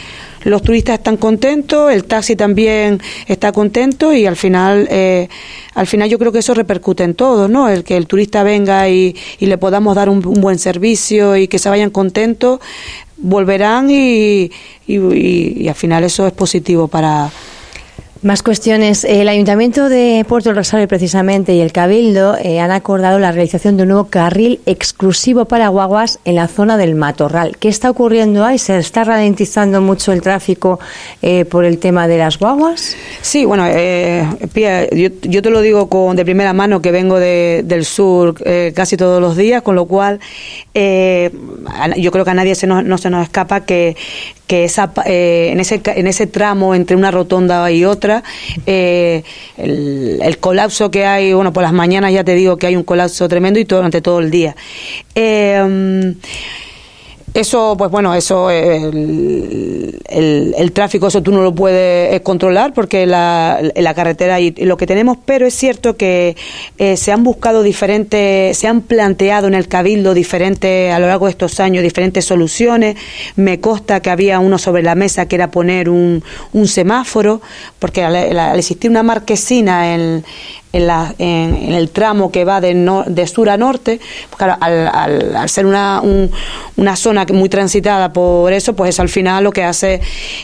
los 0.44 0.62
turistas 0.62 0.98
están 0.98 1.16
contentos, 1.16 1.92
el 1.92 2.04
taxi 2.04 2.36
también 2.36 3.00
está 3.26 3.52
contento 3.52 4.14
y 4.14 4.26
al 4.26 4.36
final, 4.36 4.88
eh, 4.90 5.28
al 5.74 5.86
final 5.86 6.08
yo 6.08 6.18
creo 6.18 6.32
que 6.32 6.38
eso 6.38 6.54
repercute 6.54 7.04
en 7.04 7.14
todo, 7.14 7.48
¿no? 7.48 7.68
El 7.68 7.84
que 7.84 7.96
el 7.96 8.06
turista 8.06 8.42
venga 8.42 8.88
y, 8.88 9.14
y 9.38 9.46
le 9.46 9.58
podamos 9.58 9.94
dar 9.94 10.08
un, 10.08 10.20
buen 10.20 10.58
servicio 10.58 11.36
y 11.36 11.48
que 11.48 11.58
se 11.58 11.68
vayan 11.68 11.90
contentos, 11.90 12.60
volverán 13.20 13.90
y, 13.90 14.50
y, 14.86 15.68
al 15.68 15.74
final 15.74 16.04
eso 16.04 16.26
es 16.26 16.32
positivo 16.32 16.88
para, 16.88 17.30
más 18.22 18.42
cuestiones. 18.42 19.04
El 19.04 19.28
Ayuntamiento 19.28 19.88
de 19.88 20.24
Puerto 20.28 20.52
Rosario, 20.52 20.86
precisamente, 20.86 21.54
y 21.54 21.60
el 21.60 21.72
Cabildo 21.72 22.36
eh, 22.36 22.60
han 22.60 22.70
acordado 22.70 23.18
la 23.18 23.32
realización 23.32 23.76
de 23.76 23.84
un 23.84 23.88
nuevo 23.90 24.04
carril 24.08 24.60
exclusivo 24.66 25.46
para 25.46 25.68
guaguas 25.68 26.18
en 26.24 26.34
la 26.34 26.46
zona 26.46 26.76
del 26.76 26.94
Matorral. 26.94 27.56
¿Qué 27.56 27.68
está 27.68 27.90
ocurriendo 27.90 28.44
ahí? 28.44 28.58
¿Se 28.58 28.76
está 28.76 29.04
ralentizando 29.04 29.80
mucho 29.80 30.12
el 30.12 30.20
tráfico 30.20 30.78
eh, 31.22 31.46
por 31.46 31.64
el 31.64 31.78
tema 31.78 32.08
de 32.08 32.18
las 32.18 32.38
guaguas? 32.38 32.94
Sí, 33.22 33.46
bueno, 33.46 33.64
eh, 33.66 34.26
yo, 35.22 35.42
te 35.42 35.50
lo 35.50 35.62
digo 35.62 35.88
con, 35.88 36.14
de 36.16 36.24
primera 36.24 36.52
mano 36.52 36.82
que 36.82 36.92
vengo 36.92 37.18
del 37.18 37.84
sur 37.84 38.34
casi 38.74 38.96
todos 38.96 39.20
los 39.20 39.36
días, 39.36 39.62
con 39.62 39.74
lo 39.74 39.86
cual 39.86 40.20
yo 40.74 42.10
creo 42.12 42.24
que 42.24 42.30
a 42.30 42.34
nadie 42.34 42.54
se 42.54 42.66
no 42.66 42.98
se 42.98 43.10
nos 43.10 43.22
escapa 43.22 43.60
que, 43.64 43.96
que 44.50 44.64
esa, 44.64 44.90
eh, 45.06 45.50
en, 45.52 45.60
ese, 45.60 45.80
en 45.84 46.08
ese 46.08 46.26
tramo 46.26 46.74
entre 46.74 46.96
una 46.96 47.12
rotonda 47.12 47.70
y 47.70 47.84
otra, 47.84 48.09
eh, 48.66 49.22
el, 49.56 50.38
colapso 50.38 50.90
que 50.90 51.04
hay, 51.04 51.32
bueno, 51.32 51.52
por 51.52 51.62
las 51.62 51.72
mañanas 51.72 52.12
ya 52.12 52.24
te 52.24 52.34
digo 52.34 52.56
que 52.56 52.66
hay 52.66 52.76
un 52.76 52.84
colapso 52.84 53.28
tremendo 53.28 53.58
y 53.58 53.64
todo, 53.64 53.80
durante 53.80 54.00
todo 54.00 54.20
el 54.20 54.30
día. 54.30 54.56
Eh, 55.14 56.14
eso, 57.34 57.76
pues 57.78 57.90
bueno, 57.90 58.14
eso, 58.14 58.50
el, 58.50 59.94
el, 60.08 60.72
tráfico, 60.72 61.06
eso 61.06 61.22
tú 61.22 61.30
no 61.30 61.42
lo 61.42 61.54
puedes 61.54 62.14
eh, 62.14 62.22
controlar 62.22 62.72
porque 62.74 63.06
la, 63.06 63.60
la 63.76 63.94
carretera 63.94 64.40
y, 64.40 64.50
lo 64.52 64.76
que 64.76 64.86
tenemos, 64.86 65.16
pero 65.24 65.46
es 65.46 65.54
cierto 65.54 65.96
que 65.96 66.36
eh, 66.78 66.96
se 66.96 67.12
han 67.12 67.22
buscado 67.22 67.62
diferentes, 67.62 68.58
se 68.58 68.66
han 68.66 68.80
planteado 68.80 69.46
en 69.46 69.54
el 69.54 69.68
Cabildo 69.68 70.12
diferentes, 70.12 70.92
a 70.92 70.98
lo 70.98 71.06
largo 71.06 71.26
de 71.26 71.32
estos 71.32 71.60
años, 71.60 71.84
diferentes 71.84 72.24
soluciones. 72.24 72.96
Me 73.36 73.60
consta 73.60 74.00
que 74.00 74.10
había 74.10 74.40
uno 74.40 74.58
sobre 74.58 74.82
la 74.82 74.96
mesa 74.96 75.26
que 75.26 75.36
era 75.36 75.50
poner 75.50 75.88
un, 75.88 76.24
un 76.52 76.66
semáforo, 76.66 77.40
porque 77.78 78.02
al 78.02 78.58
existir 78.58 78.90
una 78.90 79.02
marquesina 79.04 79.94
en, 79.94 80.24
en, 80.72 80.86
la, 80.86 81.14
en, 81.18 81.72
el 81.72 81.90
tramo 81.90 82.30
que 82.30 82.44
va 82.44 82.60
de, 82.60 82.74
de 83.06 83.26
sur 83.26 83.50
a 83.50 83.56
norte, 83.56 84.00
pues 84.30 84.50
al, 84.60 85.36
al, 85.36 85.48
ser 85.48 85.66
una, 85.66 86.02
una 86.76 86.96
zona 86.96 87.26
muy 87.32 87.48
transitada 87.48 88.12
por 88.12 88.52
eso, 88.52 88.74
pues 88.74 88.90
eso 88.90 89.02
al 89.02 89.08
final 89.08 89.44
lo 89.44 89.52
que 89.52 89.64
hace 89.64 90.00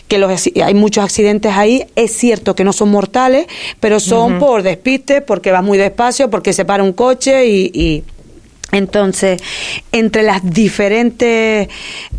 que 0.08 0.18
los, 0.18 0.30
hay 0.62 0.74
muchos 0.74 1.04
accidentes 1.04 1.52
ahí. 1.54 1.86
Es 1.96 2.12
cierto 2.12 2.54
que 2.54 2.64
no 2.64 2.72
son 2.72 2.90
mortales, 2.90 3.46
pero 3.80 4.00
son 4.00 4.38
por 4.38 4.62
despiste, 4.62 5.20
porque 5.20 5.52
va 5.52 5.62
muy 5.62 5.78
despacio, 5.78 6.30
porque 6.30 6.52
se 6.52 6.64
para 6.64 6.82
un 6.82 6.92
coche 6.92 7.46
y 7.46 8.04
entonces, 8.72 9.40
entre 9.92 10.24
las 10.24 10.42
diferentes 10.44 11.68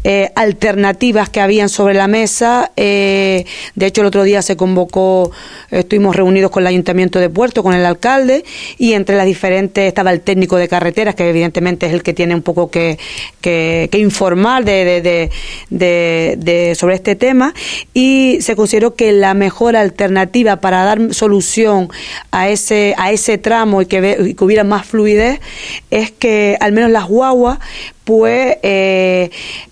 eh, 0.03 0.31
alternativas 0.35 1.29
que 1.29 1.41
habían 1.41 1.67
sobre 1.67 1.93
la 1.93 2.07
mesa, 2.07 2.71
eh, 2.77 3.45
de 3.75 3.85
hecho 3.85 4.01
el 4.01 4.07
otro 4.07 4.23
día 4.23 4.41
se 4.41 4.55
convocó, 4.55 5.31
estuvimos 5.71 6.15
reunidos 6.15 6.49
con 6.49 6.63
el 6.63 6.67
Ayuntamiento 6.67 7.19
de 7.19 7.29
Puerto, 7.29 7.63
con 7.63 7.73
el 7.73 7.85
alcalde, 7.85 8.45
y 8.77 8.93
entre 8.93 9.17
las 9.17 9.25
diferentes 9.25 9.85
estaba 9.85 10.11
el 10.11 10.21
técnico 10.21 10.55
de 10.55 10.69
carreteras, 10.69 11.15
que 11.15 11.29
evidentemente 11.29 11.85
es 11.87 11.93
el 11.93 12.01
que 12.01 12.13
tiene 12.13 12.33
un 12.33 12.43
poco 12.43 12.71
que, 12.71 12.97
que, 13.41 13.89
informar 13.97 14.63
de, 14.63 15.29
de, 15.69 16.75
sobre 16.75 16.95
este 16.95 17.15
tema, 17.15 17.53
y 17.93 18.37
se 18.39 18.55
consideró 18.55 18.95
que 18.95 19.11
la 19.11 19.33
mejor 19.33 19.75
alternativa 19.75 20.61
para 20.61 20.85
dar 20.85 21.13
solución 21.13 21.89
a 22.31 22.47
ese, 22.47 22.95
a 22.97 23.11
ese 23.11 23.37
tramo 23.37 23.81
y 23.81 23.85
que, 23.85 24.17
y 24.27 24.33
que 24.33 24.43
hubiera 24.43 24.63
más 24.63 24.85
fluidez 24.85 25.41
es 25.91 26.11
que 26.11 26.36
al 26.59 26.71
menos 26.71 26.91
las 26.91 27.05
guaguas, 27.05 27.59
pues 28.03 28.57
eh, 28.63 29.29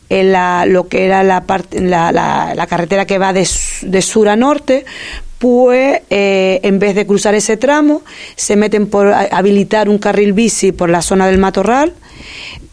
en 0.09 0.31
la, 0.31 0.65
lo 0.65 0.87
que 0.87 1.05
era 1.05 1.23
la, 1.23 1.45
parte, 1.45 1.81
la, 1.81 2.11
la, 2.11 2.67
carretera 2.67 3.05
que 3.05 3.17
va 3.17 3.33
de, 3.33 3.47
de 3.81 4.01
sur 4.01 4.29
a 4.29 4.35
norte, 4.35 4.85
pues 5.37 6.01
eh, 6.09 6.59
en 6.63 6.79
vez 6.79 6.95
de 6.95 7.05
cruzar 7.05 7.35
ese 7.35 7.57
tramo, 7.57 8.01
se 8.35 8.55
meten 8.55 8.87
por 8.87 9.13
habilitar 9.13 9.89
un 9.89 9.97
carril 9.97 10.33
bici 10.33 10.71
por 10.71 10.89
la 10.89 11.01
zona 11.01 11.27
del 11.27 11.37
matorral 11.37 11.93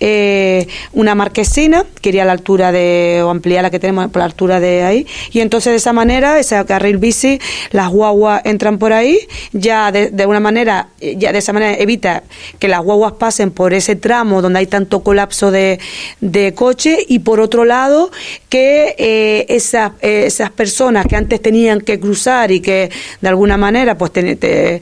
eh, 0.04 0.66
una 0.94 1.14
marquesina, 1.14 1.84
quería 2.00 2.24
la 2.24 2.32
altura 2.32 2.72
de, 2.72 3.22
o 3.24 3.30
ampliar 3.30 3.62
la 3.62 3.70
que 3.70 3.78
tenemos 3.78 4.10
por 4.10 4.18
la 4.18 4.24
altura 4.24 4.58
de 4.58 4.82
ahí, 4.82 5.06
y 5.30 5.38
entonces 5.38 5.70
de 5.70 5.76
esa 5.76 5.92
manera, 5.92 6.40
ese 6.40 6.64
carril 6.64 6.98
bici, 6.98 7.38
las 7.70 7.88
guaguas 7.88 8.42
entran 8.44 8.78
por 8.78 8.92
ahí, 8.92 9.20
ya 9.52 9.92
de, 9.92 10.26
una 10.26 10.40
manera, 10.40 10.88
ya 11.00 11.30
de 11.30 11.38
esa 11.38 11.52
manera 11.52 11.78
evita 11.78 12.24
que 12.58 12.66
las 12.66 12.80
guaguas 12.80 13.12
pasen 13.12 13.52
por 13.52 13.74
ese 13.74 13.94
tramo 13.94 14.42
donde 14.42 14.58
hay 14.58 14.66
tanto 14.66 15.04
colapso 15.04 15.52
de, 15.52 15.78
de 16.20 16.52
coche, 16.52 16.98
y 17.06 17.20
por 17.20 17.38
otro 17.38 17.64
lado, 17.64 18.10
que 18.48 18.96
eh, 18.98 19.46
esas, 19.50 19.92
eh, 20.00 20.24
esas 20.26 20.50
personas 20.50 21.06
que 21.06 21.14
antes 21.14 21.40
tenían 21.40 21.80
que 21.80 22.00
cruzar 22.00 22.50
y 22.50 22.58
que 22.58 22.90
de 23.20 23.28
alguna 23.28 23.56
manera 23.56 23.96
pues 23.96 24.10
te, 24.10 24.80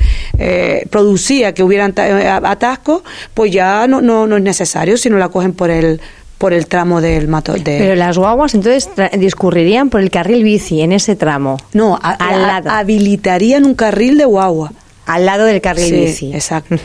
producía 0.89 1.53
que 1.53 1.63
hubieran 1.63 1.93
atascos, 1.99 3.03
pues 3.35 3.53
ya 3.53 3.87
no, 3.87 4.01
no, 4.01 4.27
no 4.27 4.39
es 4.39 4.43
necesario, 4.43 4.97
no 5.11 5.19
la 5.19 5.29
cogen 5.29 5.53
por 5.53 5.71
el 5.71 6.01
por 6.39 6.55
el 6.55 6.67
tramo 6.67 7.03
del 7.03 7.29
mato. 7.29 7.53
De... 7.53 7.61
Pero 7.61 7.95
las 7.97 8.17
guaguas 8.17 8.55
entonces 8.55 8.89
discurrirían 9.19 9.91
por 9.91 10.01
el 10.01 10.11
carril 10.11 10.43
bici 10.43 10.81
en 10.81 10.93
ese 10.93 11.15
tramo. 11.15 11.59
No, 11.75 11.99
al 12.03 12.41
lado. 12.41 12.71
habilitarían 12.71 13.67
un 13.67 13.75
carril 13.75 14.17
de 14.17 14.25
guagua. 14.25 14.73
Al 15.05 15.27
lado 15.27 15.45
del 15.45 15.61
carril 15.61 15.93
bici. 15.93 16.33
Exacto. 16.33 16.77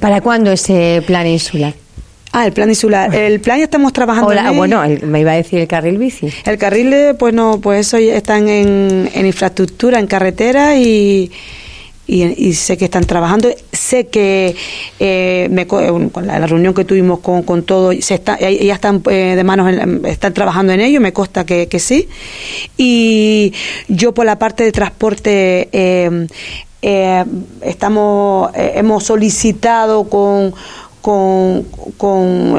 ¿Para 0.00 0.20
cuándo 0.20 0.52
ese 0.52 1.02
plan 1.06 1.26
insular? 1.26 1.74
Ah, 2.30 2.46
el 2.46 2.52
plan 2.52 2.68
insular. 2.68 3.12
El 3.12 3.40
plan 3.40 3.58
ya 3.58 3.64
estamos 3.64 3.92
trabajando 3.92 4.32
en 4.32 4.56
Bueno, 4.56 4.82
me 5.02 5.20
iba 5.20 5.32
a 5.32 5.36
decir 5.36 5.58
el 5.58 5.66
carril 5.66 5.98
bici. 5.98 6.28
El 6.44 6.56
carril, 6.56 7.16
pues 7.18 7.34
no, 7.34 7.60
pues 7.60 7.86
eso 7.88 7.96
están 7.96 8.48
en, 8.48 9.10
en 9.12 9.26
infraestructura, 9.26 9.98
en 9.98 10.06
carretera 10.06 10.76
y 10.76 11.32
y, 12.06 12.52
sé 12.54 12.76
que 12.76 12.84
están 12.84 13.04
trabajando. 13.04 13.48
Sé 13.72 14.06
que 14.06 14.54
eh, 14.98 15.48
me, 15.50 15.62
eh, 15.62 15.66
con 16.12 16.26
la, 16.26 16.46
reunión 16.46 16.74
que 16.74 16.84
tuvimos 16.84 17.20
con, 17.20 17.42
con 17.42 17.64
todo, 17.64 17.92
se 18.00 18.14
está, 18.14 18.38
ya 18.38 18.74
están 18.74 19.02
eh, 19.10 19.34
de 19.36 19.44
manos, 19.44 19.72
están 20.04 20.32
trabajando 20.32 20.72
en 20.72 20.80
ello, 20.80 21.00
me 21.00 21.12
consta 21.12 21.44
que, 21.44 21.68
que, 21.68 21.78
sí. 21.78 22.08
Y 22.76 23.52
yo 23.88 24.14
por 24.14 24.26
la 24.26 24.38
parte 24.38 24.64
de 24.64 24.72
transporte 24.72 25.68
estamos, 27.60 28.50
hemos 28.54 29.04
solicitado 29.04 30.08
con, 30.08 30.54
con 31.00 32.56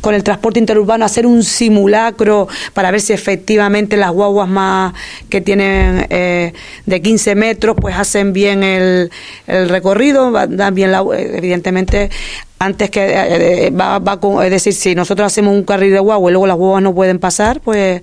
con 0.00 0.14
el 0.14 0.22
transporte 0.22 0.58
interurbano 0.58 1.04
hacer 1.04 1.26
un 1.26 1.42
simulacro 1.42 2.48
para 2.74 2.90
ver 2.90 3.00
si 3.00 3.12
efectivamente 3.12 3.96
las 3.96 4.10
guaguas 4.10 4.48
más 4.48 4.94
que 5.28 5.40
tienen 5.40 6.06
eh, 6.10 6.52
de 6.86 7.02
15 7.02 7.34
metros 7.34 7.76
pues 7.80 7.96
hacen 7.96 8.32
bien 8.32 8.62
el, 8.62 9.10
el 9.46 9.68
recorrido, 9.68 10.30
dan 10.32 10.74
bien 10.74 10.92
la, 10.92 11.04
evidentemente 11.16 12.10
antes 12.58 12.90
que 12.90 13.04
eh, 13.04 13.66
eh, 13.66 13.70
va, 13.70 13.98
va 13.98 14.20
con, 14.20 14.44
es 14.44 14.50
decir, 14.50 14.74
si 14.74 14.94
nosotros 14.94 15.26
hacemos 15.26 15.54
un 15.54 15.64
carril 15.64 15.92
de 15.92 16.00
guagua 16.00 16.30
y 16.30 16.32
luego 16.32 16.46
las 16.46 16.56
guaguas 16.56 16.82
no 16.82 16.94
pueden 16.94 17.18
pasar, 17.18 17.60
pues 17.60 18.02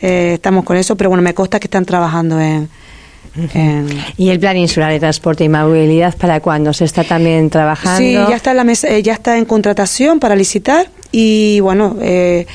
estamos 0.00 0.64
con 0.64 0.76
eso, 0.76 0.96
pero 0.96 1.10
bueno, 1.10 1.22
me 1.22 1.34
consta 1.34 1.58
que 1.58 1.66
están 1.66 1.84
trabajando 1.84 2.40
en, 2.40 2.68
¿Y 4.16 4.30
el 4.30 4.40
plan 4.40 4.56
insular 4.56 4.90
de 4.92 5.00
transporte 5.00 5.44
y 5.44 5.48
movilidad 5.48 6.16
para 6.16 6.40
cuándo? 6.40 6.72
¿Se 6.72 6.84
está 6.84 7.04
también 7.04 7.50
trabajando? 7.50 7.98
Sí, 7.98 8.12
ya 8.12 8.36
está, 8.36 8.54
la 8.54 8.64
mesa, 8.64 8.98
ya 8.98 9.12
está 9.12 9.38
en 9.38 9.44
contratación 9.44 10.18
para 10.18 10.34
licitar 10.34 10.88
y 11.12 11.60
bueno, 11.60 11.96
eh, 12.00 12.46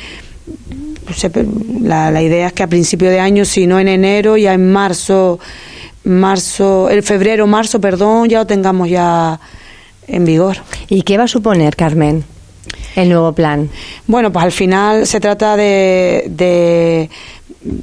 la, 1.81 2.11
la, 2.11 2.21
idea 2.21 2.47
es 2.47 2.53
que 2.53 2.63
a 2.63 2.67
principio 2.67 3.09
de 3.09 3.19
año, 3.19 3.45
si 3.45 3.67
no 3.67 3.79
en 3.79 3.87
enero, 3.87 4.37
ya 4.37 4.53
en 4.53 4.71
marzo, 4.71 5.39
marzo, 6.03 6.89
el 6.89 7.03
febrero, 7.03 7.47
marzo, 7.47 7.79
perdón, 7.79 8.29
ya 8.29 8.39
lo 8.39 8.47
tengamos 8.47 8.89
ya 8.89 9.39
en 10.07 10.25
vigor. 10.25 10.57
¿Y 10.89 11.03
qué 11.03 11.17
va 11.17 11.25
a 11.25 11.27
suponer, 11.27 11.75
Carmen? 11.75 12.23
El 12.95 13.09
nuevo 13.09 13.33
plan. 13.33 13.69
Bueno, 14.07 14.31
pues 14.31 14.45
al 14.45 14.51
final 14.51 15.07
se 15.07 15.19
trata 15.19 15.55
de, 15.55 16.25
de 16.29 17.09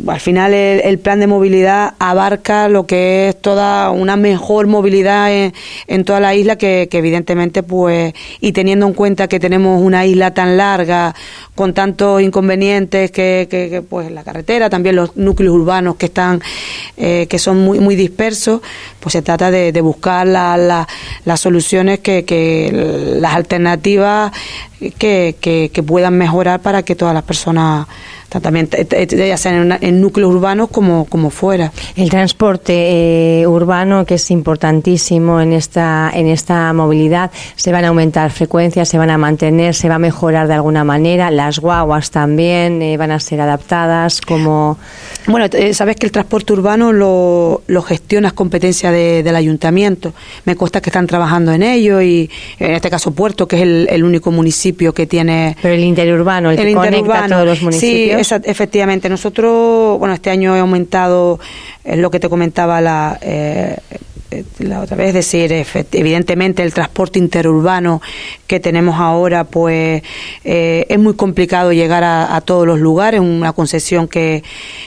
al 0.06 0.20
final 0.20 0.52
el, 0.52 0.98
plan 0.98 1.20
de 1.20 1.26
movilidad 1.26 1.94
abarca 1.98 2.68
lo 2.68 2.86
que 2.86 3.28
es 3.28 3.40
toda 3.40 3.90
una 3.90 4.16
mejor 4.16 4.66
movilidad 4.66 5.30
en, 5.32 6.04
toda 6.04 6.20
la 6.20 6.34
isla 6.34 6.56
que, 6.56 6.88
evidentemente 6.90 7.62
pues 7.62 8.12
y 8.40 8.52
teniendo 8.52 8.86
en 8.86 8.92
cuenta 8.92 9.28
que 9.28 9.40
tenemos 9.40 9.80
una 9.80 10.04
isla 10.04 10.34
tan 10.34 10.56
larga 10.56 11.14
con 11.54 11.72
tantos 11.72 12.20
inconvenientes 12.20 13.10
que, 13.10 13.46
que, 13.50 13.82
pues 13.82 14.10
la 14.10 14.22
carretera 14.22 14.68
también 14.68 14.96
los 14.96 15.16
núcleos 15.16 15.54
urbanos 15.54 15.96
que 15.96 16.06
están 16.06 16.42
eh, 16.96 17.26
que 17.28 17.38
son 17.38 17.64
muy 17.64 17.80
muy 17.80 17.96
dispersos 17.96 18.60
pues 19.00 19.14
se 19.14 19.22
trata 19.22 19.50
de, 19.50 19.80
buscar 19.80 20.26
la, 20.26 20.86
las 21.24 21.40
soluciones 21.40 22.00
que, 22.00 22.24
que 22.24 23.16
las 23.18 23.34
alternativas 23.34 24.30
que, 24.98 25.36
que 25.40 25.82
puedan 25.82 26.18
mejorar 26.18 26.60
para 26.60 26.82
que 26.82 26.94
todas 26.94 27.14
las 27.14 27.22
personas 27.22 27.86
también 28.38 28.68
ya 29.08 29.36
sean 29.36 29.76
en, 29.80 30.00
núcleos 30.00 30.32
urbanos 30.32 30.70
como, 30.70 31.06
como 31.06 31.30
fuera. 31.30 31.72
El 31.96 32.10
transporte 32.10 33.40
eh, 33.40 33.46
urbano, 33.46 34.04
que 34.06 34.14
es 34.14 34.30
importantísimo 34.30 35.40
en 35.40 35.52
esta, 35.52 36.10
en 36.14 36.28
esta 36.28 36.72
movilidad, 36.72 37.32
se 37.56 37.72
van 37.72 37.84
a 37.84 37.88
aumentar 37.88 38.30
frecuencias, 38.30 38.88
se 38.88 38.98
van 38.98 39.10
a 39.10 39.18
mantener, 39.18 39.74
se 39.74 39.88
va 39.88 39.96
a 39.96 39.98
mejorar 39.98 40.46
de 40.46 40.54
alguna 40.54 40.84
manera. 40.84 41.30
Las 41.32 41.58
guaguas 41.58 42.12
también 42.12 42.80
eh, 42.82 42.96
van 42.96 43.10
a 43.10 43.18
ser 43.18 43.40
adaptadas 43.40 44.20
como... 44.20 44.78
Bueno, 45.30 45.46
eh, 45.52 45.74
sabes 45.74 45.96
que 45.96 46.06
el 46.06 46.12
transporte 46.12 46.52
urbano 46.52 46.92
lo, 46.92 47.62
lo 47.66 47.82
gestiona 47.82 48.32
competencia 48.32 48.90
del 48.90 49.36
ayuntamiento. 49.36 50.12
Me 50.44 50.56
consta 50.56 50.80
que 50.80 50.90
están 50.90 51.06
trabajando 51.06 51.52
en 51.52 51.62
ello 51.62 52.00
y 52.00 52.30
en 52.58 52.72
este 52.72 52.90
caso 52.90 53.12
Puerto, 53.12 53.46
que 53.46 53.56
es 53.56 53.62
el, 53.62 54.04
único 54.04 54.30
municipio 54.30 54.92
que 54.92 55.06
tiene... 55.06 55.56
Pero 55.60 55.74
el 55.74 55.84
interurbano, 55.84 56.50
el, 56.50 56.56
que 56.56 56.72
conecta 56.72 57.24
a 57.24 57.28
todos 57.28 57.46
los 57.46 57.62
municipios 57.62 58.32
efectivamente. 58.44 59.08
Nosotros, 59.08 59.98
bueno, 59.98 60.14
este 60.14 60.30
año 60.30 60.56
he 60.56 60.60
aumentado, 60.60 61.38
es 61.84 61.98
lo 61.98 62.10
que 62.10 62.18
te 62.18 62.28
comentaba, 62.28 62.80
la, 62.80 63.18
eh, 63.20 63.76
la 64.58 64.80
otra 64.80 64.96
vez 64.96 65.12
decir, 65.14 65.52
evidentemente 65.92 66.62
el 66.62 66.72
transporte 66.72 67.18
interurbano 67.18 68.00
que 68.46 68.60
tenemos 68.60 68.98
ahora, 68.98 69.44
pues 69.44 70.02
eh, 70.44 70.86
es 70.88 70.98
muy 70.98 71.14
complicado 71.14 71.72
llegar 71.72 72.04
a, 72.04 72.40
todos 72.40 72.66
los 72.66 72.78
lugares, 72.78 73.20
una 73.20 73.52
concesión 73.52 74.08
que, 74.08 74.42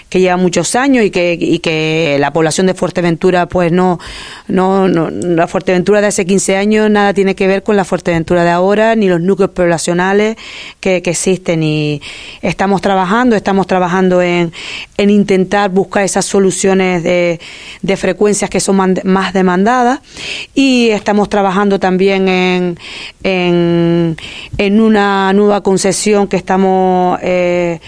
que 0.09 0.19
lleva 0.19 0.37
muchos 0.37 0.75
años 0.75 1.05
y 1.05 1.11
que, 1.11 1.37
y 1.39 1.59
que 1.59 2.17
la 2.19 2.31
población 2.33 2.67
de 2.67 2.73
Fuerteventura, 2.73 3.47
pues 3.47 3.71
no, 3.71 3.99
no, 4.47 4.87
no, 4.87 5.09
la 5.09 5.47
Fuerteventura 5.47 6.01
de 6.01 6.07
hace 6.07 6.25
15 6.25 6.55
años 6.55 6.89
nada 6.89 7.13
tiene 7.13 7.35
que 7.35 7.47
ver 7.47 7.63
con 7.63 7.75
la 7.75 7.85
Fuerteventura 7.85 8.43
de 8.43 8.49
ahora, 8.49 8.95
ni 8.95 9.07
los 9.07 9.21
núcleos 9.21 9.51
poblacionales 9.51 10.37
que, 10.79 11.01
que 11.01 11.11
existen. 11.11 11.63
Y 11.63 12.01
estamos 12.41 12.81
trabajando, 12.81 13.35
estamos 13.35 13.67
trabajando 13.67 14.21
en, 14.21 14.51
en 14.97 15.09
intentar 15.09 15.69
buscar 15.69 16.03
esas 16.03 16.25
soluciones 16.25 17.03
de, 17.03 17.39
de 17.81 17.97
frecuencias 17.97 18.49
que 18.49 18.59
son 18.59 18.95
más 19.03 19.32
demandadas. 19.33 19.99
Y 20.53 20.89
estamos 20.89 21.29
trabajando 21.29 21.79
también 21.79 22.27
en, 22.27 22.79
en, 23.23 24.17
en 24.57 24.81
una 24.81 25.33
nueva 25.33 25.61
concesión 25.61 26.27
que 26.27 26.37
estamos 26.37 27.19
eh, 27.21 27.79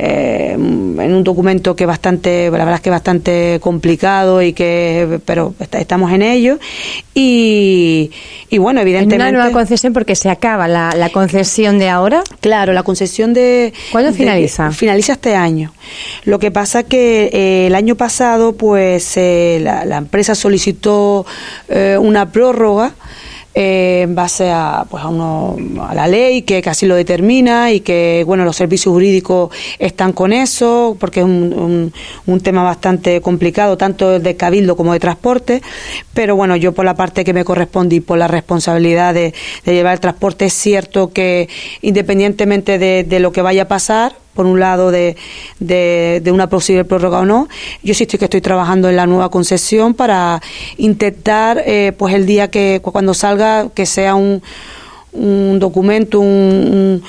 eh, 0.00 0.52
en 0.52 1.12
un 1.12 1.24
documento 1.24 1.74
que 1.74 1.84
bastante, 1.84 2.44
la 2.52 2.58
verdad 2.58 2.76
es 2.76 2.80
que 2.82 2.90
bastante 2.90 3.58
complicado 3.60 4.40
y 4.40 4.52
que, 4.52 5.18
pero 5.24 5.54
estamos 5.72 6.12
en 6.12 6.22
ello. 6.22 6.60
Y, 7.14 8.12
y 8.48 8.58
bueno, 8.58 8.80
evidentemente. 8.80 9.16
una 9.16 9.32
nueva 9.32 9.50
concesión 9.50 9.92
porque 9.92 10.14
se 10.14 10.30
acaba 10.30 10.68
la, 10.68 10.92
la 10.96 11.10
concesión 11.10 11.80
de 11.80 11.88
ahora. 11.88 12.22
Claro, 12.40 12.72
la 12.72 12.84
concesión 12.84 13.34
de. 13.34 13.72
¿Cuándo 13.90 14.12
finaliza? 14.12 14.70
finaliza 14.70 15.14
este 15.14 15.34
año. 15.34 15.72
Lo 16.22 16.38
que 16.38 16.52
pasa 16.52 16.84
que 16.84 17.30
eh, 17.32 17.66
el 17.66 17.74
año 17.74 17.96
pasado, 17.96 18.52
pues 18.52 19.16
eh, 19.16 19.58
la, 19.60 19.84
la, 19.84 19.96
empresa 19.96 20.36
solicitó 20.36 21.26
una 21.98 22.30
prórroga 22.30 22.94
eh, 23.60 24.02
en 24.02 24.14
base 24.14 24.52
a, 24.52 24.86
pues 24.88 25.02
a, 25.02 25.08
uno, 25.08 25.56
a 25.80 25.92
la 25.92 26.06
ley 26.06 26.42
que 26.42 26.62
casi 26.62 26.86
lo 26.86 26.94
determina 26.94 27.72
y 27.72 27.80
que 27.80 28.22
bueno 28.24 28.44
los 28.44 28.54
servicios 28.54 28.92
jurídicos 28.92 29.50
están 29.80 30.12
con 30.12 30.32
eso 30.32 30.96
porque 31.00 31.18
es 31.18 31.26
un, 31.26 31.92
un, 32.26 32.40
tema 32.40 32.62
bastante 32.62 33.20
complicado 33.20 33.76
tanto 33.76 34.20
de 34.20 34.36
cabildo 34.36 34.76
como 34.76 34.92
de 34.92 35.00
transporte. 35.00 35.60
Pero 36.14 36.36
bueno 36.36 36.54
yo 36.54 36.72
por 36.72 36.84
la 36.84 36.94
parte 36.94 37.24
que 37.24 37.32
me 37.32 37.44
corresponde 37.44 37.96
y 37.96 38.00
por 38.00 38.16
la 38.16 38.28
responsabilidad 38.28 39.12
de, 39.12 39.34
llevar 39.64 39.94
el 39.94 40.00
transporte 40.00 40.44
es 40.44 40.52
cierto 40.52 41.12
que 41.12 41.48
independientemente 41.82 42.78
de, 42.78 43.02
de 43.02 43.18
lo 43.18 43.32
que 43.32 43.42
vaya 43.42 43.62
a 43.62 43.68
pasar 43.68 44.14
por 44.34 44.46
un 44.46 44.60
lado, 44.60 44.90
de, 44.90 45.16
de, 45.58 46.30
una 46.32 46.48
posible 46.48 46.84
prórroga 46.84 47.20
o 47.20 47.24
no. 47.24 47.48
Yo 47.82 47.94
sí 47.94 48.04
estoy 48.04 48.18
que 48.18 48.26
estoy 48.26 48.40
trabajando 48.40 48.88
en 48.88 48.96
la 48.96 49.06
nueva 49.06 49.30
concesión 49.30 49.94
para 49.94 50.40
intentar, 50.76 51.62
eh, 51.66 51.92
pues 51.96 52.14
el 52.14 52.26
día 52.26 52.48
que 52.48 52.80
cuando 52.82 53.14
salga, 53.14 53.68
que 53.70 53.86
sea 53.86 54.14
un, 54.14 54.42
un 55.12 55.58
documento, 55.58 56.20
un 56.20 56.28
un 56.28 57.02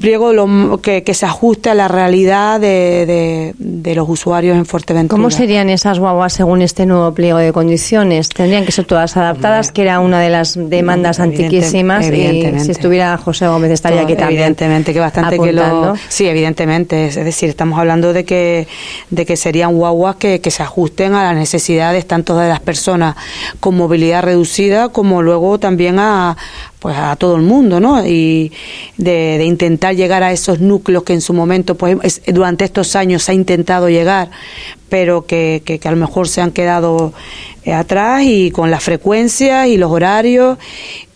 pliego 0.00 0.32
lo, 0.32 0.78
que, 0.78 1.02
que, 1.02 1.14
se 1.14 1.26
ajuste 1.26 1.70
a 1.70 1.74
la 1.74 1.88
realidad 1.88 2.58
de, 2.60 3.54
de, 3.58 3.94
los 3.94 4.08
usuarios 4.08 4.56
en 4.56 4.64
Fuerteventura. 4.64 5.16
¿Cómo 5.16 5.30
serían 5.30 5.68
esas 5.68 5.98
guaguas 5.98 6.32
según 6.32 6.62
este 6.62 6.86
nuevo 6.86 7.12
pliego 7.12 7.38
de 7.38 7.52
condiciones? 7.52 8.28
¿Tendrían 8.30 8.64
que 8.64 8.72
ser 8.72 8.86
todas 8.86 9.16
adaptadas, 9.16 9.72
que 9.72 9.82
era 9.82 10.00
una 10.00 10.20
de 10.20 10.30
las 10.30 10.58
demandas 10.58 11.20
antiquísimas? 11.20 12.06
Y 12.06 12.58
si 12.60 12.70
estuviera 12.70 13.16
José 13.18 13.46
Gómez 13.46 13.70
estaría 13.72 14.02
aquí 14.02 14.14
también. 14.14 14.40
Evidentemente, 14.40 14.92
que 14.92 15.00
bastante 15.00 15.38
que 15.38 15.52
lo. 15.52 15.94
Sí, 16.08 16.26
evidentemente. 16.26 17.06
Es 17.08 17.16
decir, 17.16 17.50
estamos 17.50 17.78
hablando 17.78 18.12
de 18.12 18.24
que, 18.24 18.66
de 19.10 19.26
que 19.26 19.36
serían 19.36 19.76
guaguas 19.76 20.16
que, 20.16 20.40
que 20.40 20.50
se 20.50 20.62
ajusten 20.62 21.14
a 21.14 21.24
las 21.24 21.36
necesidades 21.36 22.06
tanto 22.06 22.36
de 22.36 22.48
las 22.48 22.60
personas 22.60 23.16
con 23.60 23.76
movilidad 23.76 24.22
reducida 24.22 24.88
como 24.88 25.22
luego 25.22 25.58
también 25.58 25.98
a, 25.98 26.36
pues 26.84 26.98
a 26.98 27.16
todo 27.16 27.36
el 27.36 27.40
mundo, 27.40 27.80
¿no? 27.80 28.06
Y 28.06 28.52
de, 28.98 29.42
intentar 29.42 29.96
llegar 29.96 30.22
a 30.22 30.32
esos 30.32 30.60
núcleos 30.60 31.02
que 31.02 31.14
en 31.14 31.22
su 31.22 31.32
momento, 31.32 31.76
pues 31.76 32.20
durante 32.26 32.66
estos 32.66 32.94
años 32.94 33.22
se 33.22 33.32
ha 33.32 33.34
intentado 33.34 33.88
llegar, 33.88 34.30
pero 34.90 35.24
que, 35.24 35.62
que, 35.64 35.80
a 35.82 35.90
lo 35.90 35.96
mejor 35.96 36.28
se 36.28 36.42
han 36.42 36.50
quedado 36.50 37.14
eh, 37.64 37.72
atrás 37.72 38.24
y 38.26 38.50
con 38.50 38.70
las 38.70 38.84
frecuencias 38.84 39.66
y 39.68 39.78
los 39.78 39.90
horarios 39.90 40.58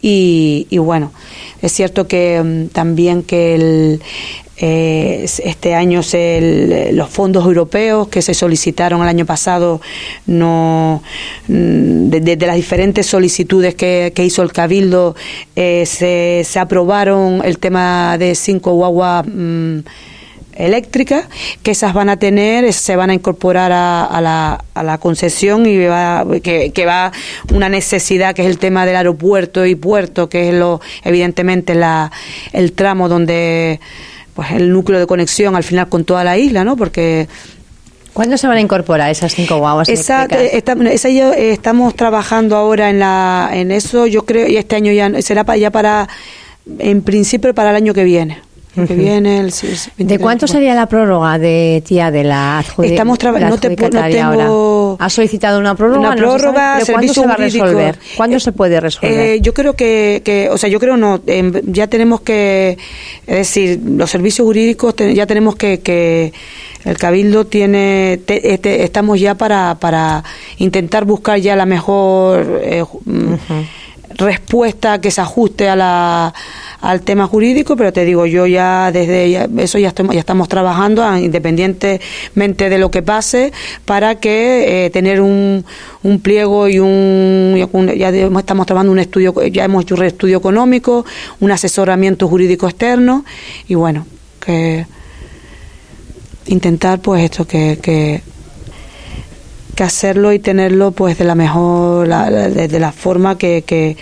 y, 0.00 0.66
y 0.70 0.78
bueno, 0.78 1.12
es 1.60 1.70
cierto 1.70 2.08
que 2.08 2.42
mm, 2.42 2.68
también 2.68 3.22
que 3.22 3.54
el, 3.54 4.00
eh, 4.60 5.24
este 5.44 5.74
año 5.74 6.02
se, 6.02 6.90
los 6.92 7.08
fondos 7.08 7.44
europeos 7.46 8.08
que 8.08 8.22
se 8.22 8.34
solicitaron 8.34 9.02
el 9.02 9.08
año 9.08 9.24
pasado, 9.24 9.80
no 10.26 11.02
mm, 11.46 12.08
de, 12.08 12.36
las 12.36 12.56
diferentes 12.56 13.06
solicitudes 13.06 13.76
que, 13.76 14.12
hizo 14.16 14.42
el 14.42 14.52
Cabildo, 14.52 15.14
eh, 15.54 15.86
se, 15.86 16.42
se, 16.44 16.58
aprobaron 16.58 17.40
el 17.44 17.58
tema 17.58 18.18
de 18.18 18.34
cinco 18.34 18.72
guaguas. 18.72 19.24
Mm, 19.26 19.78
eléctricas, 20.58 21.26
que 21.62 21.70
esas 21.70 21.94
van 21.94 22.08
a 22.08 22.18
tener, 22.18 22.72
se 22.72 22.96
van 22.96 23.10
a 23.10 23.14
incorporar 23.14 23.70
a, 23.70 24.20
la, 24.20 24.64
a 24.74 24.82
la, 24.82 24.98
concesión 24.98 25.66
y 25.66 25.86
va, 25.86 26.26
que, 26.42 26.72
que, 26.72 26.84
va 26.84 27.12
una 27.54 27.68
necesidad 27.68 28.34
que 28.34 28.42
es 28.42 28.48
el 28.48 28.58
tema 28.58 28.84
del 28.84 28.96
aeropuerto 28.96 29.64
y 29.64 29.76
puerto, 29.76 30.28
que 30.28 30.48
es 30.48 30.54
lo 30.56 30.80
evidentemente 31.04 31.76
la, 31.76 32.10
el 32.52 32.72
tramo 32.72 33.08
donde 33.08 33.78
pues 34.38 34.52
el 34.52 34.70
núcleo 34.70 35.00
de 35.00 35.06
conexión 35.08 35.56
al 35.56 35.64
final 35.64 35.88
con 35.88 36.04
toda 36.04 36.22
la 36.22 36.38
isla, 36.38 36.62
¿no? 36.62 36.76
Porque 36.76 37.26
¿Cuándo 38.12 38.38
se 38.38 38.46
van 38.46 38.58
a 38.58 38.60
incorporar 38.60 39.10
esas 39.10 39.34
cinco 39.34 39.56
guaguas? 39.56 39.88
Esa, 39.88 40.26
esta, 40.26 40.74
esa 40.74 41.08
eh, 41.08 41.50
estamos 41.50 41.96
trabajando 41.96 42.54
ahora 42.54 42.88
en 42.88 43.00
la 43.00 43.50
en 43.52 43.72
eso, 43.72 44.06
yo 44.06 44.24
creo, 44.24 44.46
y 44.46 44.56
este 44.56 44.76
año 44.76 44.92
ya 44.92 45.20
será 45.22 45.42
para, 45.42 45.58
ya 45.58 45.72
para, 45.72 46.08
en 46.78 47.02
principio 47.02 47.52
para 47.52 47.70
el 47.70 47.76
año 47.76 47.94
que 47.94 48.04
viene 48.04 48.40
que 48.86 48.94
viene 48.94 49.40
el, 49.40 49.52
¿De 49.96 50.18
cuánto 50.18 50.46
sería 50.46 50.74
la 50.74 50.86
prórroga 50.86 51.38
de 51.38 51.82
tía 51.86 52.10
de 52.10 52.24
la 52.24 52.58
adjudicación? 52.58 52.92
Estamos 52.92 53.18
trabajando, 53.18 53.56
no, 53.56 53.60
te, 53.60 53.76
tengo... 53.76 54.96
¿Ha 54.98 55.10
solicitado 55.10 55.58
una 55.58 55.74
prórroga? 55.74 56.00
Una 56.00 56.16
prórroga, 56.16 56.78
¿Cuándo 56.90 57.14
se 57.14 57.26
va 57.26 57.32
a 57.32 57.36
resolver? 57.36 57.98
¿Cuándo 58.16 58.36
eh, 58.36 58.40
se 58.40 58.52
puede 58.52 58.80
resolver? 58.80 59.12
Eh, 59.12 59.40
yo 59.40 59.54
creo 59.54 59.74
que, 59.74 60.22
que, 60.24 60.48
o 60.50 60.58
sea, 60.58 60.68
yo 60.68 60.78
creo 60.80 60.96
no, 60.96 61.20
em, 61.26 61.52
ya 61.66 61.86
tenemos 61.86 62.20
que, 62.20 62.78
es 63.26 63.36
decir, 63.36 63.80
los 63.84 64.10
servicios 64.10 64.44
jurídicos 64.44 64.94
ya 65.14 65.26
tenemos 65.26 65.56
que, 65.56 65.80
que 65.80 66.32
el 66.84 66.96
Cabildo 66.96 67.46
tiene, 67.46 68.20
este, 68.26 68.84
estamos 68.84 69.20
ya 69.20 69.34
para, 69.34 69.76
para 69.76 70.24
intentar 70.58 71.04
buscar 71.04 71.38
ya 71.38 71.56
la 71.56 71.66
mejor 71.66 72.60
eh, 72.62 72.84
respuesta 74.18 75.00
que 75.00 75.10
se 75.10 75.20
ajuste 75.20 75.68
a 75.68 75.76
la 75.76 76.34
al 76.80 77.02
tema 77.02 77.26
jurídico, 77.26 77.76
pero 77.76 77.92
te 77.92 78.04
digo, 78.04 78.26
yo 78.26 78.46
ya 78.46 78.92
desde 78.92 79.48
eso 79.58 79.78
ya, 79.78 79.92
ya 79.92 80.20
estamos 80.20 80.48
trabajando 80.48 81.02
ah, 81.02 81.18
independientemente 81.18 82.68
de 82.68 82.78
lo 82.78 82.90
que 82.90 83.02
pase 83.02 83.52
para 83.84 84.16
que 84.16 84.86
eh, 84.86 84.90
tener 84.90 85.20
un, 85.20 85.64
un 86.02 86.20
pliego 86.20 86.68
y 86.68 86.78
un 86.78 87.56
ya 87.96 88.10
estamos 88.10 88.66
trabajando 88.66 88.92
un 88.92 88.98
estudio, 89.00 89.34
ya 89.46 89.64
hemos 89.64 89.82
hecho 89.82 89.96
un 89.96 90.04
estudio 90.04 90.38
económico, 90.38 91.04
un 91.40 91.50
asesoramiento 91.50 92.28
jurídico 92.28 92.68
externo 92.68 93.24
y 93.66 93.74
bueno, 93.74 94.06
que 94.40 94.86
intentar 96.46 97.00
pues 97.00 97.24
esto 97.24 97.46
que, 97.46 97.78
que 97.82 98.22
que 99.78 99.84
hacerlo 99.84 100.32
y 100.32 100.40
tenerlo 100.40 100.90
pues 100.90 101.18
de 101.18 101.24
la 101.24 101.36
mejor 101.36 102.08
de, 102.08 102.80
la 102.80 102.90
forma 102.90 103.38
que, 103.38 103.62
que 103.62 103.96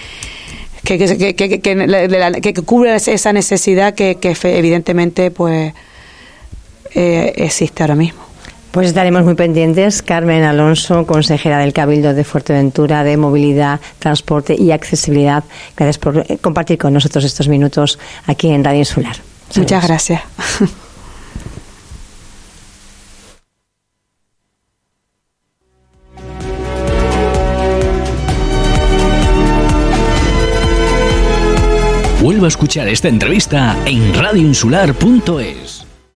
que, 0.83 0.97
que, 0.97 1.35
que, 1.35 2.41
que, 2.41 2.55
cubra 2.63 2.97
esa 2.97 3.33
necesidad 3.35 3.93
que, 3.93 4.15
que 4.15 4.35
evidentemente 4.45 5.31
pues 5.31 5.75
eh, 6.95 7.33
existe 7.37 7.83
ahora 7.83 7.95
mismo. 7.95 8.21
Pues 8.71 8.89
estaremos 8.89 9.23
muy 9.25 9.35
pendientes. 9.35 10.01
Carmen 10.01 10.45
Alonso, 10.45 11.07
consejera 11.07 11.59
del 11.59 11.75
Cabildo 11.75 12.15
de 12.15 12.25
Fuerteventura 12.25 13.05
de 13.05 13.19
Movilidad, 13.19 13.79
Transporte 13.99 14.57
y 14.59 14.71
Accesibilidad. 14.71 15.45
Gracias 15.77 15.99
por 15.99 16.25
eh, 16.27 16.39
compartir 16.41 16.79
con 16.79 16.95
nosotros 16.95 17.23
estos 17.23 17.49
minutos 17.49 17.99
aquí 18.27 18.49
en 18.49 18.65
Radio 18.65 18.79
Insular. 18.79 19.17
Muchas 19.57 19.87
gracias. 19.87 20.23
escuchar 32.49 32.89
esta 32.89 33.09
entrevista 33.09 33.77
en 33.87 34.15
radioinsular.es. 34.15 35.86